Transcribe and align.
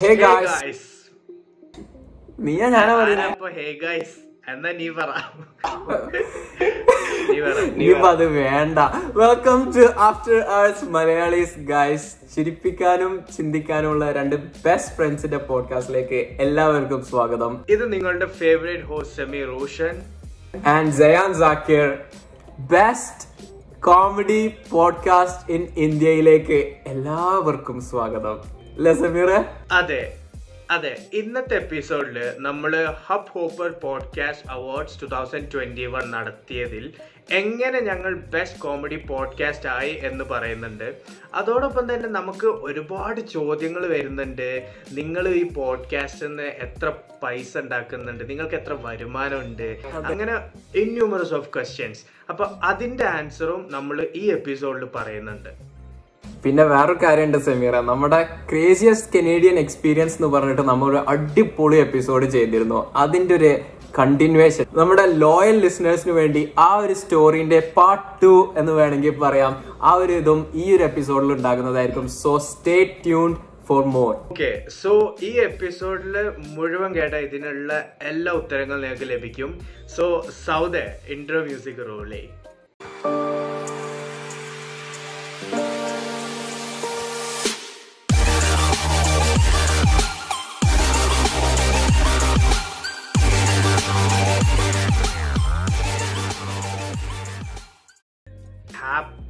ഹേ 0.00 0.08
Hey 0.08 0.16
guys 0.16 0.56
guys. 0.56 0.80
നീയാ 2.38 2.66
ഞാനാ? 2.68 2.92
എന്നാ 4.48 4.70
നീ 4.72 4.86
പറ. 4.90 5.10
അത് 8.10 8.22
വേണ്ട. 8.36 8.78
Welcome 9.14 9.58
to 9.72 9.84
after 9.98 10.36
hours 10.48 10.84
Malayalees 10.84 11.58
guys 11.62 12.10
ചിരിപ്പിക്കാനും 12.34 13.24
ചിന്തിക്കാനുമുള്ള 13.36 14.12
രണ്ട് 14.12 14.36
ബെസ്റ്റ് 14.64 14.94
ഫ്രണ്ട്സിന്റെ 14.96 15.36
പോഡ്കാസ്റ്റിലേക്ക് 15.36 16.20
എല്ലാവർക്കും 16.40 17.02
സ്വാഗതം. 17.04 17.54
ഇത് 17.68 17.92
നിങ്ങളുടെ 17.92 18.26
favourite 18.40 18.82
host 18.82 19.16
Semi 19.16 19.42
Roshan 19.44 19.96
and 20.66 20.92
Jayan 20.92 21.34
Zakir 21.34 21.86
best 22.70 23.24
comedy 23.80 24.42
podcast 24.70 25.50
in 25.52 25.64
ഇന്ത്യയിലേക്ക് 25.78 26.60
എല്ലാവർക്കും 26.86 27.80
സ്വാഗതം. 27.80 28.38
അല്ലേ 28.78 28.92
സമീറെ? 28.94 29.44
അതെ 29.72 30.16
അതെ. 30.70 30.98
ഇന്നത്തെ 31.12 31.54
എപ്പിസോഡിൽ 31.54 32.32
നമ്മൾ 32.38 32.94
Hubhopper 33.28 33.70
podcast 33.70 34.50
awards 34.50 35.02
two 35.02 35.06
thousand 35.06 35.52
twenty 35.54 35.86
one 35.86 36.10
നടത്തിയതിൽ 36.10 36.92
എങ്ങനെ 37.30 37.80
ഞങ്ങൾ 37.80 38.14
ബെസ്റ്റ് 38.14 38.60
കോമഡി 38.60 38.96
പോഡ്കാസ്റ്റ് 38.96 39.68
ആയി 39.68 39.98
എന്ന് 40.02 40.24
പറയുന്നുണ്ട്. 40.24 41.02
അതോടൊപ്പം 41.34 41.94
തന്നെ 41.94 42.08
നമുക്ക് 42.08 42.46
ഒരുപാട് 42.46 43.20
ചോദ്യങ്ങൾ 43.20 43.86
വരുന്നുണ്ട്. 43.86 44.68
നിങ്ങൾ 44.92 45.28
ഈ 45.28 45.42
പോഡ്കാസ്റ്റിൽ 45.42 46.26
നിന്ന് 46.26 46.42
എത്ര 46.42 46.92
പൈസ 47.22 47.58
ഉണ്ടാക്കുന്നുണ്ട്? 47.58 48.28
നിങ്ങൾക്ക് 48.28 48.54
എത്ര 48.54 48.76
വരുമാനമുണ്ട്? 48.80 49.80
അങ്ങനെ 50.04 50.34
ഇൻന്യൂമറസ് 50.78 51.34
ഓഫ് 51.34 51.48
ക്വസ്റ്റ്യൻസ് 51.54 52.00
അപ്പോൾ 52.30 52.48
അതിന്റെ 52.62 53.04
ആൻസറും 53.04 53.68
നമ്മൾ 53.70 54.08
ഈ 54.14 54.30
എപ്പിസോഡിൽ 54.30 54.84
പറയുന്നുണ്ട്. 54.84 55.67
പിന്നെ 56.44 56.64
വേറൊരു 56.64 56.98
കാര്യമുണ്ട് 57.02 57.38
സെമീറ. 57.38 57.74
നമ്മുടെ 57.90 58.20
ക്രേസിയസ്റ്റ് 58.50 59.18
കനേഡിയൻ 59.18 59.58
എക്സ്പീരിയൻസ് 59.64 60.16
എന്ന് 60.18 60.28
പറഞ്ഞിട്ട് 60.36 60.62
നമ്മൾ 60.62 60.86
ഒരു 60.90 61.00
അടിപൊളി 61.14 61.76
എപ്പിസോഡ് 61.86 62.26
ചെയ്തിരുന്നു. 62.36 62.80
അതിന്റെ 62.96 63.34
ഒരു 63.34 63.52
കണ്ടിന്യൂവേഷൻ 63.98 64.64
നമ്മുടെ 64.78 65.04
ലോയൽ 65.24 65.56
ലിസണേഴ്സിന് 65.64 66.12
വേണ്ടി 66.12 66.42
ആ 66.58 66.70
ഒരു 66.76 66.92
സ്റ്റോറിന്റെ 66.92 67.58
പാർട്ട് 67.76 68.08
ടു 68.22 68.54
എന്ന് 68.56 68.72
വേണമെങ്കിൽ 68.72 69.14
പറയാം. 69.18 69.52
ആ 69.82 69.92
ഒരു 69.94 70.12
ഇതും 70.12 70.40
ഈ 70.54 70.64
ഒരു 70.76 70.82
എപ്പിസോഡിൽ 70.82 71.32
ഉണ്ടാകുന്നതായിരിക്കും. 71.32 72.08
So 72.22 72.32
stay 72.50 72.76
tuned 73.04 73.38
for 73.68 73.82
more 73.94 74.12
okay 74.32 74.50
so 74.82 74.92
ഈ 75.22 75.30
എപ്പിസോഡിൽ 75.48 76.14
മുഴുവൻ 76.56 76.90
കേട്ട 76.94 77.14
ഇതിനുള്ള 77.26 77.72
എല്ലാ 78.02 78.32
ഉത്തരങ്ങളും 78.32 78.82
നിങ്ങൾക്ക് 78.82 79.08
ലഭിക്കും. 79.14 79.50
So 79.96 80.04
so the 80.46 80.76
intro 81.14 81.40
music 81.48 81.82
roll 81.88 82.22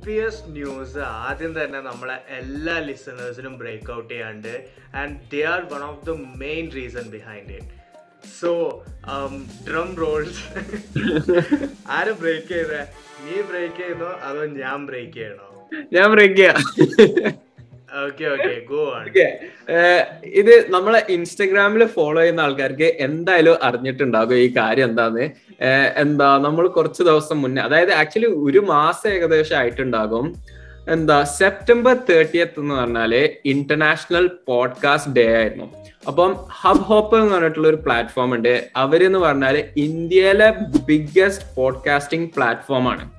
happiest 0.09 0.53
news 0.53 1.01
ആദ്യം 1.25 1.53
തന്നെ 1.57 1.81
നമ്മളെ 1.87 2.15
എല്ലാ 2.37 2.75
ലിസണേഴ്സിനും 2.87 3.55
ബ്രേക്ക് 3.61 3.91
ഔട്ട് 3.95 4.09
ചെയ്യാണ്ട് 4.13 4.55
and 5.01 5.17
they 5.33 5.41
are 5.51 5.63
one 5.73 5.83
of 5.89 6.01
the 6.07 6.13
main 6.43 6.65
reason 6.77 7.07
behind 7.15 7.57
it 7.57 7.75
so 8.39 8.51
drum 9.67 9.91
rolls 10.03 10.41
ആരും 11.97 12.17
ബ്രേക്ക് 12.23 12.49
ചെയ്ത? 12.55 12.73
നീ 13.25 13.37
ബ്രേക്ക് 13.51 13.77
ചെയ്യുന്നോ? 13.81 14.11
അതോ 14.29 14.41
ഞാൻ 14.63 14.87
ബ്രേക്ക് 14.91 15.15
ചെയ്യണോ? 15.19 15.49
ഞാൻ 15.97 16.07
ബ്രേക്ക് 16.15 16.37
ചെയ്യാം. 16.41 16.57
ഓക്കെ 18.05 18.25
ഓക്കെ 18.35 18.55
ഗോ 18.73 18.83
ആണ് 18.95 19.13
ഇത് 20.25 20.73
നമ്മളെ 20.73 21.07
ഇൻസ്റ്റഗ്രാമിൽ 21.09 21.85
ഫോളോ 21.85 22.21
ചെയ്യുന്ന 22.21 22.41
ആൾക്കാർക്ക് 22.41 22.95
എന്തായാലും 23.01 23.57
അറിഞ്ഞിട്ടുണ്ടാകും 23.63 24.37
ഈ 24.37 24.55
കാര്യം 24.57 24.85
എന്താന്ന്. 24.85 25.31
എന്താ 25.97 26.39
നമ്മൾ 26.39 26.67
കുറച്ച് 26.69 27.03
ദിവസം 27.03 27.43
മുന്നേ 27.43 27.63
അതായത് 27.63 27.93
ആക്ച്വലി 27.93 28.27
ഒരു 28.27 28.59
മാസം 28.59 29.11
ഏകദേശം 29.11 29.57
ആയിട്ടുണ്ടാകും. 29.57 30.37
എന്താ 30.91 31.25
സെപ്റ്റംബർ 31.25 31.97
തേർട്ടിയത്ത് 32.11 32.61
എന്ന് 32.61 32.75
പറഞ്ഞാൽ 32.75 33.15
ഇന്റർനാഷണൽ 33.45 34.31
പോഡ്കാസ്റ്റ് 34.49 35.13
ഡേ 35.13 35.35
ആയിരുന്നു. 35.35 35.67
അപ്പം 36.07 36.37
ഹബ് 36.61 36.85
ഹോപ്പർ 36.91 37.21
എന്ന് 37.21 37.35
പറഞ്ഞിട്ടുള്ള 37.35 37.69
ഒരു 37.69 37.77
പ്ലാറ്റ്ഫോം 37.77 38.35
ഉണ്ട്. 38.35 38.69
അവരെന്ന് 38.77 39.19
പറഞ്ഞാൽ 39.19 39.65
ഇന്ത്യയിലെ 39.77 40.55
ബിഗ്ഗസ്റ്റ് 40.87 41.57
പോഡ്കാസ്റ്റിംഗ് 41.57 42.31
പ്ലാറ്റ്ഫോം 42.37 42.89
ആണ്. 42.89 43.11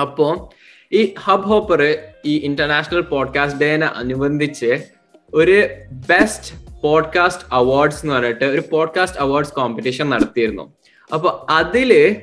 അപ്പോ 0.00 0.50
ഈ 0.92 1.14
ഹബ് 1.18 1.44
ഹോപ്പർ 1.44 1.96
ഈ 2.24 2.36
ഇന്റർനാഷണൽ 2.38 3.00
പോഡ്കാസ്റ്റ് 3.00 3.60
ഡേനെ 3.60 3.86
അനുബന്ധിച്ച് 3.86 4.99
ഒരു 5.34 5.68
ബെസ്റ്റ് 5.92 6.80
പോഡ്കാസ്റ്റ് 6.82 7.44
അവാർഡ്സ് 7.52 8.04
എന്ന് 8.04 8.14
പറഞ്ഞിട്ട് 8.14 8.44
ഒരു 8.44 8.62
പോഡ്കാസ്റ്റ് 8.70 9.20
അവാർഡ്സ് 9.20 9.52
കോമ്പറ്റീഷൻ 9.52 10.10
നടത്തിയിരുന്നു. 10.10 10.72
അപ്പൊ 11.12 11.46
അതിൽ 11.50 12.16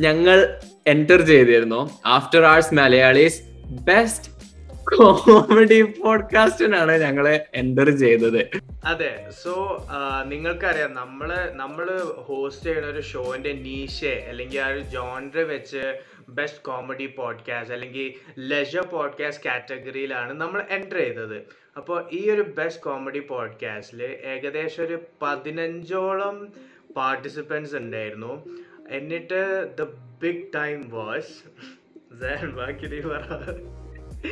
ഞങ്ങൾ 0.00 0.58
എന്റർ 0.86 1.20
ചെയ്തിരുന്നു. 1.22 1.90
After 2.06 2.44
hours 2.44 2.74
Malayalees 2.74 3.42
best 3.64 4.40
comedy 4.84 5.82
പോഡ്കാസ്റ്റിനാണ് 5.82 7.00
ഞങ്ങൾ 7.00 7.40
എന്റർ 7.54 7.90
ചെയ്തത്. 7.90 8.50
അതെ. 8.84 9.24
സോ 9.44 9.86
നിങ്ങൾക്കറിയാം 10.26 10.94
നമ്മൾ 10.94 11.48
നമ്മൾ 11.52 12.00
ഹോസ്റ്റ് 12.16 12.66
ചെയ്യുന്ന 12.66 12.88
ഒരു 12.88 13.00
ഷോന്റെ 13.00 13.52
നീഷെ 13.52 14.26
അല്ലെങ്കിൽ 14.28 14.60
ആ 14.60 14.68
ഒരു 14.68 14.78
ജോൺഡർ 14.78 15.42
വെച്ച് 15.44 16.00
ബെസ്റ്റ് 16.28 16.62
കോമഡി 16.62 17.06
പോഡ്കാസ്റ്റ് 17.06 17.74
അല്ലെങ്കിൽ 17.74 18.34
ലെജർ 18.38 18.80
പോഡ്കാസ്റ്റ് 18.80 19.44
കാറ്റഗറിയിലാണ് 19.44 20.32
നമ്മൾ 20.32 20.62
എന്റർ 20.70 20.96
ചെയ്തത്. 20.96 21.42
അപ്പോൾ 21.76 22.08
ഈ 22.12 22.30
ഒരു 22.30 22.42
ബെസ്റ്റ് 22.42 22.82
കോമഡി 22.82 23.18
പോഡ്കാസ്റ്റിൽ 23.18 24.02
ഏകദേശം 24.02 24.84
ഒരു 24.84 24.98
പതിനഞ്ചോളം 25.22 26.52
പാർട്ടിസിപ്പൻസ് 26.96 27.74
ഉണ്ടായിരുന്നു. 27.74 28.44
എന്നിട്ട് 28.90 29.68
ദ 29.78 29.82
ബിഗ് 30.22 30.44
ടൈം 30.54 30.88
വാസ് 30.88 31.44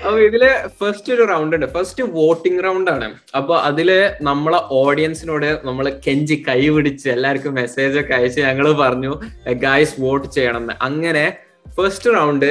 അപ്പൊ 0.06 0.18
ഇതിൽ 0.18 0.48
ഫസ്റ്റ് 0.66 1.12
ഒരു 1.12 1.22
റൗണ്ട് 1.22 1.56
ഉണ്ട്. 1.56 1.66
ഫസ്റ്റ് 1.66 2.02
വോട്ടിംഗ് 2.02 2.64
റൗണ്ട് 2.64 2.90
ആണ്. 2.90 3.18
അപ്പൊ 3.36 3.56
അതിൽ 3.56 4.10
നമ്മളെ 4.22 4.58
ഓഡിയൻസിനോട് 4.62 5.66
നമ്മൾ 5.66 6.00
കെഞ്ചി 6.06 6.44
കൈ 6.48 6.68
പിടിച്ച് 6.68 7.08
എല്ലാവർക്കും 7.08 7.54
മെസ്സേജ് 7.54 8.00
ഒക്കെ 8.00 8.14
അയച്ച് 8.14 8.40
ഞങ്ങൾ 8.40 8.72
പറഞ്ഞു 8.72 9.20
ഗായ്സ് 9.52 10.00
വോട്ട് 10.00 10.28
ചെയ്യണം. 10.28 10.68
അങ്ങനെ 10.82 11.36
ഫസ്റ്റ് 11.66 12.10
റൗണ്ട് 12.10 12.50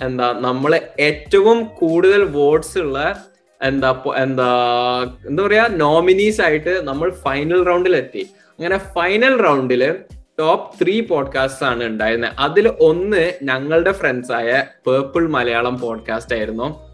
എന്താ 0.00 0.32
നമ്മളെ 0.32 0.92
ഏറ്റവും 1.00 1.64
കൂടുതൽ 1.64 2.24
വോട്ട്സ് 2.24 2.78
ഉള്ള 2.78 3.24
എന്താ 3.62 4.02
എന്താ 4.16 4.48
എന്താ 5.26 5.42
പറയാ 5.46 5.66
നോമിനീസ് 5.70 6.40
ആയിട്ട് 6.40 6.88
നമ്മൾ 6.88 7.10
ഫൈനൽ 7.10 7.64
റൗണ്ടിൽ 7.64 7.96
എത്തി. 7.96 8.22
അങ്ങനെ 8.50 8.78
ഫൈനൽ 8.78 9.42
റൗണ്ടിൽ 9.42 9.94
ടോപ്പ് 10.38 10.84
ത്രീ 10.84 11.00
പോഡ്കാസ്റ്റ് 11.00 11.66
ആണ് 11.66 11.84
ഉണ്ടായിരുന്നത് 11.84 12.32
അതിൽ 12.38 12.68
ഒന്ന് 12.80 13.32
ഞങ്ങളുടെ 13.42 13.92
ഫ്രണ്ട്സായ 13.92 14.64
പേർപ്പിൾ 14.86 15.28
മലയാളം 15.28 15.78
പോഡ്കാസ്റ്റ് 15.78 16.34
ആയിരുന്നു. 16.34 16.91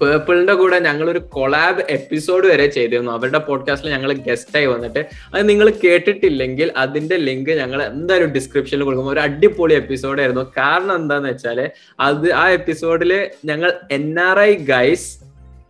പേർപ്പിളിന്റെ 0.00 0.52
കൂടെ 0.52 0.78
ഞങ്ങൾ 0.78 1.10
ഒരു 1.10 1.18
കൊളാബ് 1.18 1.80
എപ്പിസോഡ് 1.90 2.46
വരെ 2.46 2.66
ചെയ്തിരുന്നു. 2.66 3.12
അവരുടെ 3.12 3.38
പോഡ്കാസ്റ്റിൽ 3.38 3.90
ഞങ്ങൾ 3.90 4.12
ഗസ്റ്റായി 4.12 4.66
വന്നിട്ട്. 4.66 4.98
അത് 5.34 5.48
നിങ്ങൾ 5.48 5.70
കേട്ടിട്ടില്ലെങ്കിൽ 5.70 6.72
അതിന്റെ 6.76 7.16
ലിങ്ക് 7.16 7.50
ഞങ്ങൾ 7.50 7.82
എന്തായാലും 7.82 8.30
ഡിസ്ക്രിപ്ഷനിൽ 8.30 8.82
കൊടുക്കും. 8.82 9.08
ഒരു 9.08 9.20
അടിപൊളി 9.20 9.74
എപ്പിസോഡ് 9.74 10.20
ആയിരുന്നു. 10.20 10.52
കാരണം 10.56 10.96
എന്താന്ന് 10.96 11.28
വെച്ചാൽ 11.28 11.70
അത് 12.00 12.32
ആ 12.32 12.48
എപ്പിസോഡിൽ 12.48 13.30
ഞങ്ങൾ 13.44 13.72
N 13.90 14.20
R 14.20 14.38
I 14.38 14.54
guys 14.54 15.18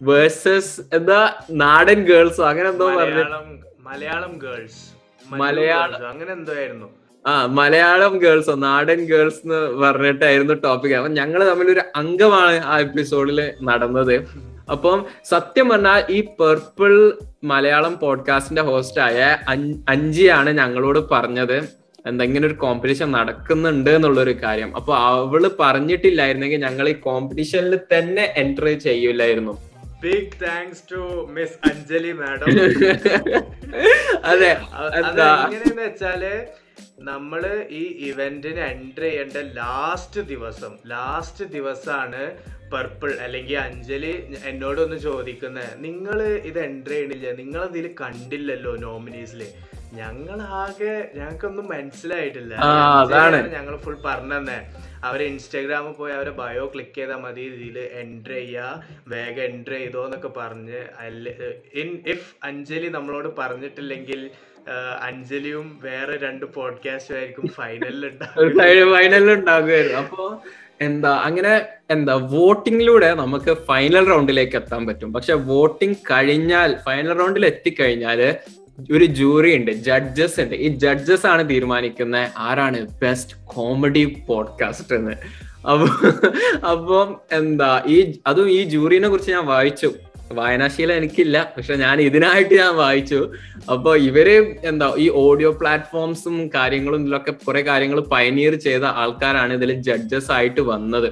versus 0.02 0.80
എന്താ 0.94 1.34
നാടൻ 1.50 2.04
ഗേൾസോ 2.04 2.44
അങ്ങനെ 2.44 2.68
എന്തോ 2.68 2.86
പറഞ്ഞു. 2.86 3.14
മലയാളം 3.14 3.60
മലയാളം 3.80 4.38
ഗേൾസ് 4.42 5.00
മലയാളം- 5.34 6.04
അങ്ങനെ 6.04 6.32
എന്തോ 6.32 6.52
ആയിരുന്നു. 6.54 6.99
ആ 7.24 7.46
മലയാളം 7.46 8.18
ഗേൾസോ 8.18 8.54
നാടൻ 8.54 9.04
ഗേൾസ് 9.04 9.40
എന്ന് 9.44 9.82
പറഞ്ഞിട്ടായിരുന്നു 9.82 10.54
ടോപ്പിക് 10.54 10.92
അപ്പൊ 10.92 11.10
ഞങ്ങൾ 11.12 11.48
തമ്മിൽ 11.48 11.70
ഒരു 11.70 11.80
അംഗമാണ് 11.96 12.60
ആ 12.64 12.78
എപ്പിസോഡിൽ 12.78 13.52
നടന്നത്. 13.62 14.14
അപ്പം 14.70 14.98
സത്യം 15.24 15.68
പറഞ്ഞാൽ 15.68 16.04
ഈ 16.10 16.20
പെർപ്പിൾ 16.40 16.92
മലയാളം 17.44 17.98
പോഡ്കാസ്റ്റിന്റെ 17.98 18.62
ഹോസ്റ്റായ 18.62 19.18
അഞ്ചിയാണ് 19.88 20.50
ഞങ്ങളോട് 20.50 20.98
പറഞ്ഞത്. 21.10 21.58
എന്തെങ്കിലും 22.06 22.46
ഒരു 22.48 22.54
കോമ്പറ്റീഷൻ 22.54 23.12
നടക്കുന്നുണ്ട് 23.12 23.90
എന്നുള്ളൊരു 23.90 24.34
കാര്യം. 24.42 24.76
അപ്പൊ 24.76 24.94
അവൾ 25.08 25.50
പറഞ്ഞിട്ടില്ലായിരുന്നെങ്കിൽ 25.60 26.60
ഞങ്ങൾ 26.60 26.88
ഈ 26.88 26.92
കോമ്പറ്റീഷനിൽ 26.92 27.78
തന്നെ 27.94 28.34
enter 28.36 28.68
ചെയ്യില്ലായിരുന്നു. 28.78 29.54
Big 30.02 30.44
thanks 30.44 30.82
to 30.92 31.00
miss 31.30 31.58
Anjali 31.64 32.12
madam 32.12 32.46
അതെ. 34.24 34.52
എന്താ? 35.00 35.28
എങ്ങനെയെന്ന് 35.44 35.82
വെച്ചാൽ 35.82 36.22
നമ്മൾ 37.10 37.42
ഈ 37.80 37.82
ഇവന്റിന് 38.08 38.62
എന്റർ 38.74 39.04
ചെയ്യേണ്ട 39.04 39.36
ലാസ്റ്റ് 39.58 40.20
ദിവസം 40.32 40.72
ലാസ്റ്റ് 40.92 41.44
ദിവസമാണ് 41.56 42.22
പർപ്പിൾ 42.72 43.12
അല്ലെങ്കിൽ 43.24 43.58
അഞ്ജലി 43.58 44.12
എന്നോടൊന്ന് 44.50 44.98
ചോദിക്കുന്നത് 45.08 45.70
നിങ്ങൾ 45.86 46.18
ഇത് 46.50 46.58
എന്റർ 46.68 46.92
ചെയ്യണില്ല? 46.92 47.32
നിങ്ങളതിൽ 47.42 47.86
കണ്ടില്ലല്ലോ 48.02 48.72
ഞങ്ങൾ 50.00 50.38
ആകെ 50.58 50.92
ഞങ്ങൾക്കൊന്നും 51.16 51.66
മനസ്സിലായിട്ടില്ല. 51.68 52.52
ഞങ്ങൾ 53.56 53.74
ഫുൾ 53.84 53.96
പറഞ്ഞതന്നെ 54.04 54.58
അവരെ 55.04 55.24
ഇൻസ്റ്റാഗ്രാമിൽ 55.32 55.92
പോയി 55.92 56.12
അവരെ 56.18 56.32
ബയോ 56.40 56.64
ക്ലിക്ക് 56.74 56.94
ചെയ്താൽ 56.98 57.18
മതി. 57.24 57.44
ഇതിൽ 57.56 57.78
എൻട്രി 58.02 58.34
ചെയ്യുക 58.34 58.84
വേഗം 59.12 59.42
എൻട്രി 59.50 59.78
ചെയ്തോ 59.82 60.04
എന്നൊക്കെ 60.04 60.30
പറഞ്ഞ്. 60.36 60.80
ഇൻ 61.82 61.90
ഇഫ് 62.14 62.30
അഞ്ജലി 62.50 62.90
നമ്മളോട് 62.98 63.28
പറഞ്ഞിട്ടില്ലെങ്കിൽ 63.40 64.22
അഞ്ജലിയും 65.02 65.80
വേറെ 65.82 66.16
രണ്ട് 66.16 66.46
പോഡ്കാസ്റ്റും 66.46 67.16
ആയിരിക്കും 67.16 67.48
ഫൈനലിൽ 67.48 68.10
ഫൈനലിൽ 68.94 69.32
ഉണ്ടാകുമായിരുന്നു 69.32 69.98
അപ്പൊ 69.98 70.38
എന്താ 70.80 71.10
അങ്ങനെ 71.10 71.66
എന്താ 71.90 72.14
വോട്ടിങ്ങിലൂടെ 72.14 73.14
നമുക്ക് 73.14 73.52
ഫൈനൽ 73.52 74.08
റൗണ്ടിലേക്ക് 74.08 74.56
എത്താൻ 74.56 74.86
പറ്റും. 74.86 75.12
പക്ഷെ 75.12 75.32
വോട്ടിംഗ് 75.32 75.96
കഴിഞ്ഞാൽ 76.10 76.76
ഫൈനൽ 76.86 77.18
റൗണ്ടിൽ 77.18 77.46
എത്തിക്കഴിഞ്ഞാൽ 77.46 78.36
ഒരു 78.92 79.04
ജൂറി 79.04 79.56
ഉണ്ട് 79.56 79.70
ജഡ്ജസ് 79.70 80.40
ഉണ്ട്. 80.40 80.54
ഈ 80.54 80.68
ജഡ്ജസ് 80.68 81.26
ആണ് 81.26 81.48
തീരുമാനിക്കുന്ന 81.48 82.30
ആരാണ് 82.36 82.86
ബെസ്റ്റ് 83.02 83.36
കോമഡി 83.44 84.24
പോഡ്കാസ്റ്റ് 84.28 84.94
എന്ന്. 84.94 85.12
അപ്പൊ 85.70 85.86
അപ്പം 86.70 87.16
എന്താ 87.32 87.82
ഈ 87.86 88.14
അതും 88.26 88.50
ഈ 88.50 88.62
ജൂറിനെ 88.64 89.08
കുറിച്ച് 89.08 89.30
ഞാൻ 89.30 89.46
വായിച്ചു. 89.46 89.94
വായനാശീലം 90.38 90.96
എനിക്കില്ല 90.96 91.36
പക്ഷെ 91.56 91.74
ഞാൻ 91.74 92.00
ഇതിനായിട്ട് 92.00 92.54
ഞാൻ 92.54 92.76
വായിച്ചു. 92.76 93.20
അപ്പോൾ 93.72 93.94
ഇവർ 94.08 94.28
എന്താ 94.70 94.88
ഈ 95.04 95.06
ഓഡിയോ 95.24 95.50
പ്ലാറ്റ്ഫോംസും 95.60 96.36
കാര്യങ്ങളും 96.54 97.00
ഇതിലൊക്കെ 97.00 97.32
കുറെ 97.46 97.60
കാര്യങ്ങൾ 97.60 98.00
പയനീർ 98.12 98.54
ചെയ്ത 98.66 98.84
ആൾക്കാരാണ് 99.02 99.52
ഇതിൽ 99.52 99.72
ജഡ്ജസ് 99.88 100.32
ആയിട്ട് 100.32 100.60
വന്നത്. 100.60 101.08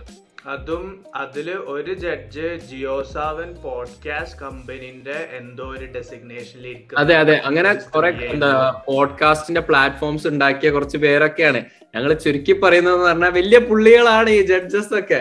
അതും 0.47 0.85
അതിൽ 1.15 1.49
ഒരു 1.50 1.94
ജഡ്ജ് 1.94 2.47
ജിയോസാവൻ 2.69 3.49
പോഡ്കാസ്റ്റ് 3.65 4.38
കമ്പനിന്റെ 4.43 5.17
എന്തോ 5.38 5.64
ഒരു 5.76 5.87
ഡെസിഗ്നേഷനിൽ 5.97 6.76
അതെ 7.03 7.14
അതെ. 7.23 7.37
അങ്ങനെ 7.49 7.73
കുറെ 7.97 8.11
എന്താ 8.35 8.50
പോഡ്കാസ്റ്റിന്റെ 8.87 9.61
പ്ലാറ്റ്ഫോംസ് 9.61 10.29
ഉണ്ടാക്കിയ 10.29 10.71
കുറച്ച് 10.71 10.99
പേരൊക്കെയാണ്. 10.99 11.62
ഞങ്ങൾ 11.94 12.12
ചുരുക്കി 12.25 12.53
പറയുന്നത് 12.53 13.03
പറഞ്ഞാൽ 13.09 13.32
വലിയ 13.41 13.59
പുള്ളികളാണ് 13.59 14.31
ഈ 14.31 14.41
ജഡ്ജസ് 14.53 14.94
ഒക്കെ. 15.00 15.21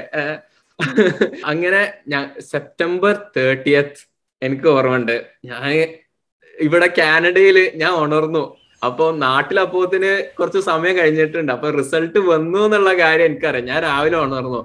അങ്ങനെ 1.45 1.81
ഞാൻ 2.07 2.25
സെപ്റ്റംബർ 2.47 3.13
തേർട്ടിയത്ത് 3.37 4.01
എനിക്ക് 4.41 4.67
ഓർമ്മയുണ്ട്. 4.67 5.15
ഞാൻ 5.45 5.63
ഇവിടെ 6.55 6.87
കാനഡയിൽ 6.97 7.71
ഞാൻ 7.75 7.93
ഉണർന്നു. 7.95 8.43
അപ്പൊ 8.83 9.11
നാട്ടിൽ 9.17 9.59
അപ്പോത്തിന് 9.59 10.11
കുറച്ച് 10.39 10.59
സമയം 10.63 10.97
കഴിഞ്ഞിട്ടുണ്ട്. 10.97 11.51
അപ്പൊ 11.51 11.69
റിസൾട്ട് 11.69 12.19
വന്നു 12.27 12.65
എന്നുള്ള 12.65 12.93
കാര്യം 12.99 13.25
എനിക്കറിയാം. 13.25 13.65
ഞാൻ 13.65 13.83
രാവിലെ 13.83 14.17
ഉണർന്നു. 14.17 14.61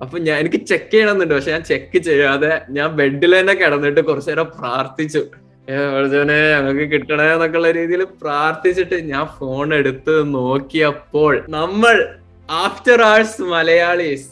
അപ്പൊ 0.00 0.18
ഞാൻ 0.18 0.38
എനിക്ക് 0.38 0.60
ചെക്ക് 0.64 0.90
ചെയ്യണമെന്നുണ്ട്. 0.90 1.34
പക്ഷെ 1.34 1.50
ഞാൻ 1.50 1.62
ചെക്ക് 1.62 1.98
ചെയ്യാതെ 1.98 2.62
ഞാൻ 2.70 2.88
ബെഡിൽ 2.96 3.40
തന്നെ 3.40 3.54
കിടന്നിട്ട് 3.54 4.00
കുറച്ചു 4.00 4.30
നേരം 4.30 4.50
പ്രാർത്ഥിച്ചു. 4.58 5.22
ഏ, 5.68 5.76
പഠിച്ചവനെ 5.92 6.38
ഞങ്ങൾക്ക് 6.50 6.90
കിട്ടണേ 6.90 7.26
എന്നൊക്കെയുള്ള 7.32 7.70
രീതിയിൽ 7.70 8.04
പ്രാർത്ഥിച്ചിട്ട് 8.22 8.96
ഞാൻ 9.04 9.26
ഫോൺ 9.38 9.74
എടുത്ത് 9.74 10.14
നോക്കിയപ്പോൾ 10.34 11.32
നമ്മൾ 11.48 11.94
after 12.48 13.02
hours 13.02 13.42
Malayalees 13.52 14.28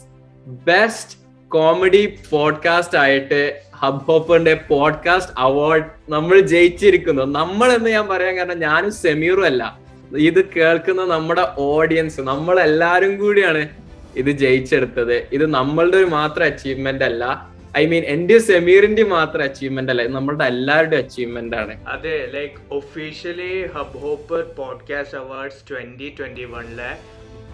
best 0.63 1.15
comedy 1.53 2.19
podcast 2.29 2.97
ആയിട്ട് 2.97 3.61
ഹബ് 3.75 4.01
ഹോപ്പറിന്റെ 4.01 4.53
പോഡ്കാസ്റ്റ് 4.53 5.33
അവാർഡ് 5.37 5.83
നമ്മൾ 6.09 6.39
ജയിച്ചിരിക്കുന്നു. 6.39 7.39
നമ്മൾ 7.39 7.71
എന്ന് 7.71 7.89
ഞാൻ 7.89 8.07
പറയാൻ 8.07 8.37
കാരണം 8.37 8.59
ഞാനും 8.59 8.91
സെമീറും 8.91 9.45
അല്ല. 9.45 9.79
ഇത് 10.17 10.45
കേൾക്കുന്ന 10.45 11.05
നമ്മുടെ 11.05 11.47
ഓഡിയൻസ് 11.57 12.21
നമ്മൾ 12.21 12.59
എല്ലാരും 12.59 13.17
കൂടിയാണ് 13.17 13.69
ഇത് 14.15 14.29
ജയിച്ചെടുത്തത്. 14.31 15.13
ഇത് 15.13 15.45
നമ്മളുടെ 15.45 15.97
ഒരു 15.97 16.05
മാത്രം 16.05 16.45
അച്ചീവ്മെന്റ് 16.45 17.03
അല്ല. 17.03 17.49
ഐ 17.77 17.85
മീൻ 17.85 18.03
എന്റെ 18.03 18.37
സെമീറിന്റെ 18.37 19.03
മാത്രം 19.03 19.43
അച്ചീവ്മെന്റ് 19.43 19.91
അല്ല. 19.91 20.07
നമ്മളുടെ 20.07 20.45
എല്ലാവരുടെ 20.45 20.97
അച്ചീവ്മെന്റ് 20.97 21.55
ആണ്. 21.55 21.87
അതെ 21.87 22.29
like 22.33 22.73
officially 22.73 23.67
Hubhopper 23.97 24.41
podcast 24.57 25.17
awards 25.17 25.69
twenty 25.69 26.15
twenty 26.19 26.43
വണിലെ 26.43 26.91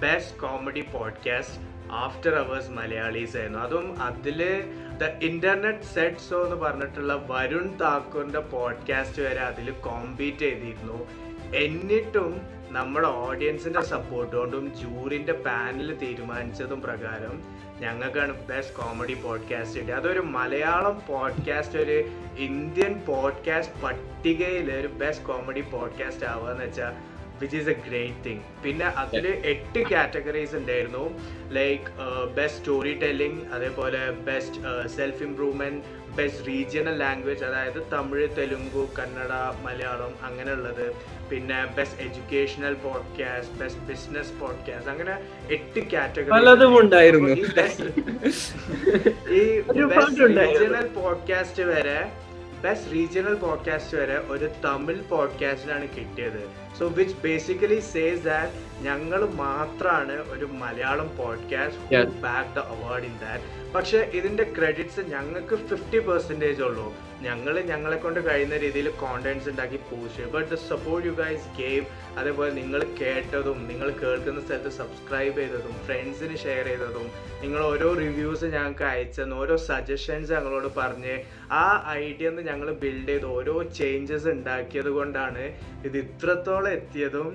best 0.02 0.42
comedy 0.42 0.84
podcast 0.94 1.79
after 1.92 2.36
hours 2.36 2.70
Malayalees 2.70 3.38
ആയിരുന്നു. 3.38 3.60
അതും 3.60 4.02
അതിൽ 4.02 4.64
ദ 4.98 5.04
ഇന്റർനെറ്റ് 5.04 5.84
സെറ്റ് 5.84 6.36
എന്ന് 6.36 6.56
പറഞ്ഞിട്ടുള്ള 6.56 7.26
വരുൺ 7.30 7.78
താക്കൂറിന്റെ 7.78 8.40
പോഡ്കാസ്റ്റ് 8.40 9.22
വരെ 9.22 9.40
അതിൽ 9.40 9.72
കോമ്പീറ്റ് 9.72 10.38
ചെയ്തിരുന്നു. 10.38 11.10
എന്നിട്ടും 11.56 12.42
നമ്മുടെ 12.70 13.08
ഓഡിയൻസിന്റെ 13.08 13.82
സപ്പോർട്ട് 13.82 14.36
കൊണ്ടും 14.36 14.76
ജൂറിന്റെ 14.76 15.34
പാനൽ 15.34 15.96
തീരുമാനിച്ചതും 15.96 16.82
പ്രകാരം 16.82 17.44
ഞങ്ങൾക്കാണ് 17.80 18.48
ബെസ്റ്റ് 18.48 18.76
കോമഡി 18.76 19.14
പോഡ്കാസ്റ്റ് 19.14 19.80
കിട്ടിയത്. 19.80 20.00
അതൊരു 20.00 20.20
മലയാളം 20.20 21.02
പോഡ്കാസ്റ്റ് 21.08 21.78
ഒരു 21.78 22.04
ഇന്ത്യൻ 22.38 23.02
പോഡ്കാസ്റ്റ് 23.08 23.82
പട്ടികയിൽ 23.82 24.74
ഒരു 24.74 24.88
ബെസ്റ്റ് 24.88 25.26
കോമഡി 25.26 25.62
പോഡ്കാസ്റ്റ് 25.62 26.26
ആവുക 26.26 26.52
എന്ന് 26.52 26.66
വെച്ചാൽ 26.66 27.09
which 27.40 27.58
is 27.58 27.70
a 27.70 27.76
great 27.88 28.24
thing 28.26 28.44
പിന്നെ 28.64 28.86
അതിൽ 28.86 29.28
എട്ട് 29.28 29.82
കാറ്റഗറീസ് 29.92 30.56
ഉണ്ടായിരുന്നു. 30.56 31.06
ലൈക്ക് 31.50 31.86
ബെസ്റ്റ് 32.36 32.60
സ്റ്റോറി 32.60 32.94
ടെല്ലിംഗ് 33.00 33.42
അതേപോലെ 33.54 34.02
best 34.12 34.88
self 34.98 35.24
improvement 35.24 35.98
best 36.18 36.48
regional 36.48 36.96
language 36.98 37.44
അതായത് 37.44 37.80
തമിഴ് 37.94 38.28
തെലുങ്കു 38.38 38.84
കന്നഡ 39.00 39.32
മലയാളം 39.66 40.14
അങ്ങനെയുള്ളത്. 40.24 40.86
പിന്നെ 41.30 41.58
best 41.78 42.00
educational 42.06 42.74
podcast 42.86 43.58
best 43.60 43.82
business 43.82 44.32
podcast 44.40 44.92
അങ്ങനെ 44.92 45.16
എട്ട് 45.50 45.80
കാറ്റഗറി. 45.92 46.32
ഈ 49.40 49.44
ബെസ്റ്റ്. 49.94 50.24
റീജിയണൽ 50.40 50.88
പോഡ്കാസ്റ്റ് 51.00 51.64
വരെ 51.64 52.00
ബെസ്റ്റ് 52.64 52.92
റീജിയണൽ 52.92 53.36
പോഡ്കാസ്റ്റ് 53.36 53.98
വരെ 53.98 54.18
ഒരു 54.28 54.50
തമിഴ് 54.66 55.04
പോഡ്കാസ്റ്റിനാണ് 55.10 55.88
കിട്ടിയത്. 55.90 56.42
So 56.80 56.88
which 56.88 57.16
basically 57.24 57.80
says 57.80 58.24
that 58.24 58.52
ഞങ്ങൾ 58.84 59.30
മാത്രമാണ് 59.30 60.12
ഒരു 60.12 60.46
Malayalam 60.46 61.18
podcast. 61.18 62.06
Back 62.22 62.56
the 62.56 62.60
award 62.60 63.04
in 63.04 63.18
that 63.18 63.74
പക്ഷേ 63.74 63.98
ഇതിന്റെ 63.98 64.54
ക്രെഡിറ്റ്സ് 64.58 65.00
ഞങ്ങൾക്ക് 65.00 65.56
ഫിഫ്റ്റി 65.56 66.00
പെർസെന്റേജ് 66.00 66.62
ഉള്ളൂ. 66.62 66.94
ഞങ്ങൾ 67.24 67.56
ഞങ്ങളെ 67.69 67.98
കൊണ്ട് 67.98 68.19
കഴിയുന്ന 68.25 68.57
രീതിയിൽ 68.57 68.88
കോണ്ടൻസ് 69.00 69.48
ഉണ്ടാക്കി 69.51 69.80
post 69.86 70.25
but 70.31 70.50
the 70.50 70.57
support 70.66 71.06
you 71.07 71.13
guys 71.16 71.48
gave 71.57 71.83
അതേപോലെ 72.18 72.51
നിങ്ങൾ 72.57 72.81
കേട്ടതും 73.00 73.60
നിങ്ങൾ 73.69 73.89
കേൾക്കുന്ന 74.00 74.42
സ്ഥലത്ത് 74.45 74.71
സബ്സ്ക്രൈബ് 74.77 75.36
ചെയ്തതും 75.39 75.75
ഫ്രണ്ട്സിന് 75.86 76.38
ഷെയർ 76.44 76.68
ചെയ്തതും 76.68 77.07
നിങ്ങൾ 77.44 77.62
ഓരോ 77.66 77.89
റിവ്യൂസ് 78.01 78.48
ഞങ്ങൾക്ക് 78.56 78.86
അയച്ചെന്ന് 78.89 79.36
ഓരോ 79.36 79.57
സജഷൻസ് 79.66 80.31
ഞങ്ങളോട് 80.31 80.69
പറഞ്ഞ് 80.77 81.16
ആ 81.56 81.66
ഐഡിയ 82.00 82.16
ഞങ്ങൾ 82.50 82.69
ബിൽഡ് 82.81 83.10
ചെയ്ത് 83.10 83.27
ഓരോ 83.33 83.56
ചേഞ്ചസ് 83.80 84.30
ഉണ്ടാക്കിയത് 84.33 84.92
കൊണ്ടാണ് 84.92 85.44
ഇത് 85.86 85.98
ഇത്രത്തോളം 86.04 86.71
എത്തിയതും 86.71 87.30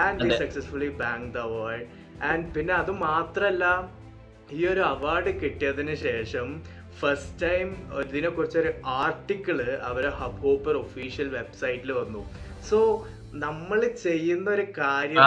and 0.00 0.24
we. 0.24 0.30
Successfully 0.38 0.90
bank 1.00 1.30
the 1.34 1.46
world 1.52 1.88
and 2.24 2.46
പിന്നെ 2.54 2.74
അത് 2.74 2.92
മാത്രമല്ല 3.04 3.64
ഈ 4.52 4.62
ഒരു 4.66 4.82
അവാർഡ് 4.92 5.32
കിട്ടിയതിന് 5.40 5.94
ശേഷം 6.04 6.46
ഫസ്റ്റ് 7.00 7.40
ടൈം 7.42 7.68
ഇതിനെ 8.06 8.28
കുറിച്ചൊരു 8.28 8.70
ആർട്ടിക്കിൾ 9.02 9.58
അവരെ 9.90 10.10
ഹബ് 10.20 10.40
ഹോപ്പർ 10.46 10.74
ഒഫീഷ്യൽ 10.84 11.28
വെബ്സൈറ്റിൽ 11.38 11.92
വന്നു. 12.00 12.22
സോ 12.70 12.78
നമ്മൾ 13.44 13.80
ചെയ്യുന്ന 14.02 14.46
ഒരു 14.50 14.64
കാര്യം. 14.78 15.18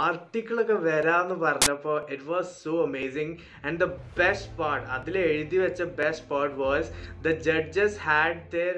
ആർട്ടിക്കിൾ 0.00 0.56
ഒക്കെ 0.62 0.76
വരാന്ന് 0.86 1.36
പറഞ്ഞപ്പോ 1.44 1.92
it 2.14 2.26
was 2.30 2.50
so 2.64 2.72
amazing 2.84 3.34
and 3.66 3.78
the 3.82 3.86
best 4.18 4.50
part 4.58 4.86
അതിൽ 4.96 5.16
എഴുതി 5.26 5.58
വെച്ച 5.64 5.82
best 6.00 6.26
part 6.32 6.56
was 6.62 6.88
the 7.26 7.34
judges 7.46 7.98
had 8.06 8.40
their 8.54 8.74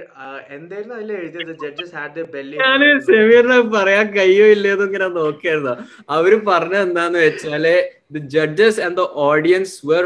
എന്തായിരുന്നു 0.56 0.94
അതിൽ 0.98 1.12
എഴുതിയത്? 1.20 1.52
ജഡ്ജസ് 1.64 1.94
ഹാഡ് 1.98 2.14
ദർ 2.14 2.28
ബെല്ലി 2.36 2.58
ഞാൻ 2.58 2.84
സെമീറിനെ 3.08 3.58
പറയാൻ 3.76 4.06
കഴിയോ 4.18 4.46
ഇല്ലയോ 4.56 4.76
ഇങ്ങനെ 4.88 5.08
നോക്കിയായിരുന്നു. 5.18 5.74
അവർ 6.10 6.32
പറഞ്ഞ 6.50 6.76
എന്താന്ന് 6.88 7.20
വെച്ചാൽ 7.26 7.66
the 8.14 8.24
judges 8.36 8.80
and 8.86 8.96
the 8.96 9.06
audience 9.28 9.74
were 9.90 10.04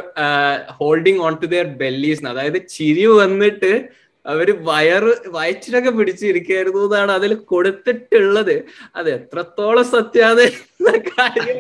holding 0.81 1.23
on 1.27 1.35
to 1.43 1.49
their 1.55 1.69
bellies 1.85 2.27
അതായത് 2.33 2.61
ചിരി 2.77 3.07
വന്നിട്ട് 3.21 3.73
അവർ 4.33 4.49
വയറ് 4.69 5.13
വയറ്റിനൊക്കെ 5.37 5.91
പിടിച്ചിരിക്കായിരുന്നു 5.91 6.81
എന്നാണ് 6.85 7.13
അതിൽ 7.13 7.33
കൊടുത്തിട്ടുള്ളത്. 7.53 8.57
അത് 8.97 9.11
എത്രത്തോളം 9.15 9.85
സത്യാന്ന് 9.85 10.47
കാര്യം 11.11 11.59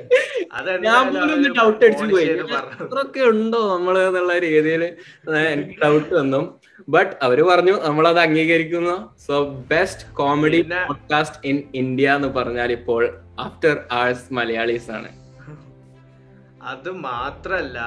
ഞാൻ 0.84 1.04
പോലും 1.14 1.42
ഡൗട്ട് 1.58 1.82
അടിച്ചു 1.86 2.06
പോയി. 2.12 2.24
എത്രയൊക്കെ 2.24 3.22
ഉണ്ടോ 3.32 3.60
നമ്മൾ 3.76 3.96
എന്നുള്ള 3.98 4.38
രീതിയിൽ 4.38 4.82
എനിക്ക് 5.52 5.76
ഡൗട്ട് 5.84 6.12
വന്നു. 6.14 6.40
ബട്ട് 6.88 7.14
അവർ 7.22 7.38
പറഞ്ഞു 7.42 7.74
നമ്മളത് 7.86 8.20
അംഗീകരിക്കുന്നു. 8.24 8.96
So 9.26 9.36
best 9.70 10.08
comedy 10.18 10.60
podcast 10.62 11.40
in 11.50 11.58
India 11.74 12.16
എന്ന് 12.18 12.28
പറഞ്ഞാൽ 12.28 12.72
ഇപ്പോൾ 12.72 13.02
ആഫ്റ്റർ 13.46 13.76
ആഴ്സ് 13.92 14.26
മലയാളീസ് 14.38 14.90
ആണ് 14.90 15.10
അത് 16.72 16.90
മാത്രല്ല 17.08 17.78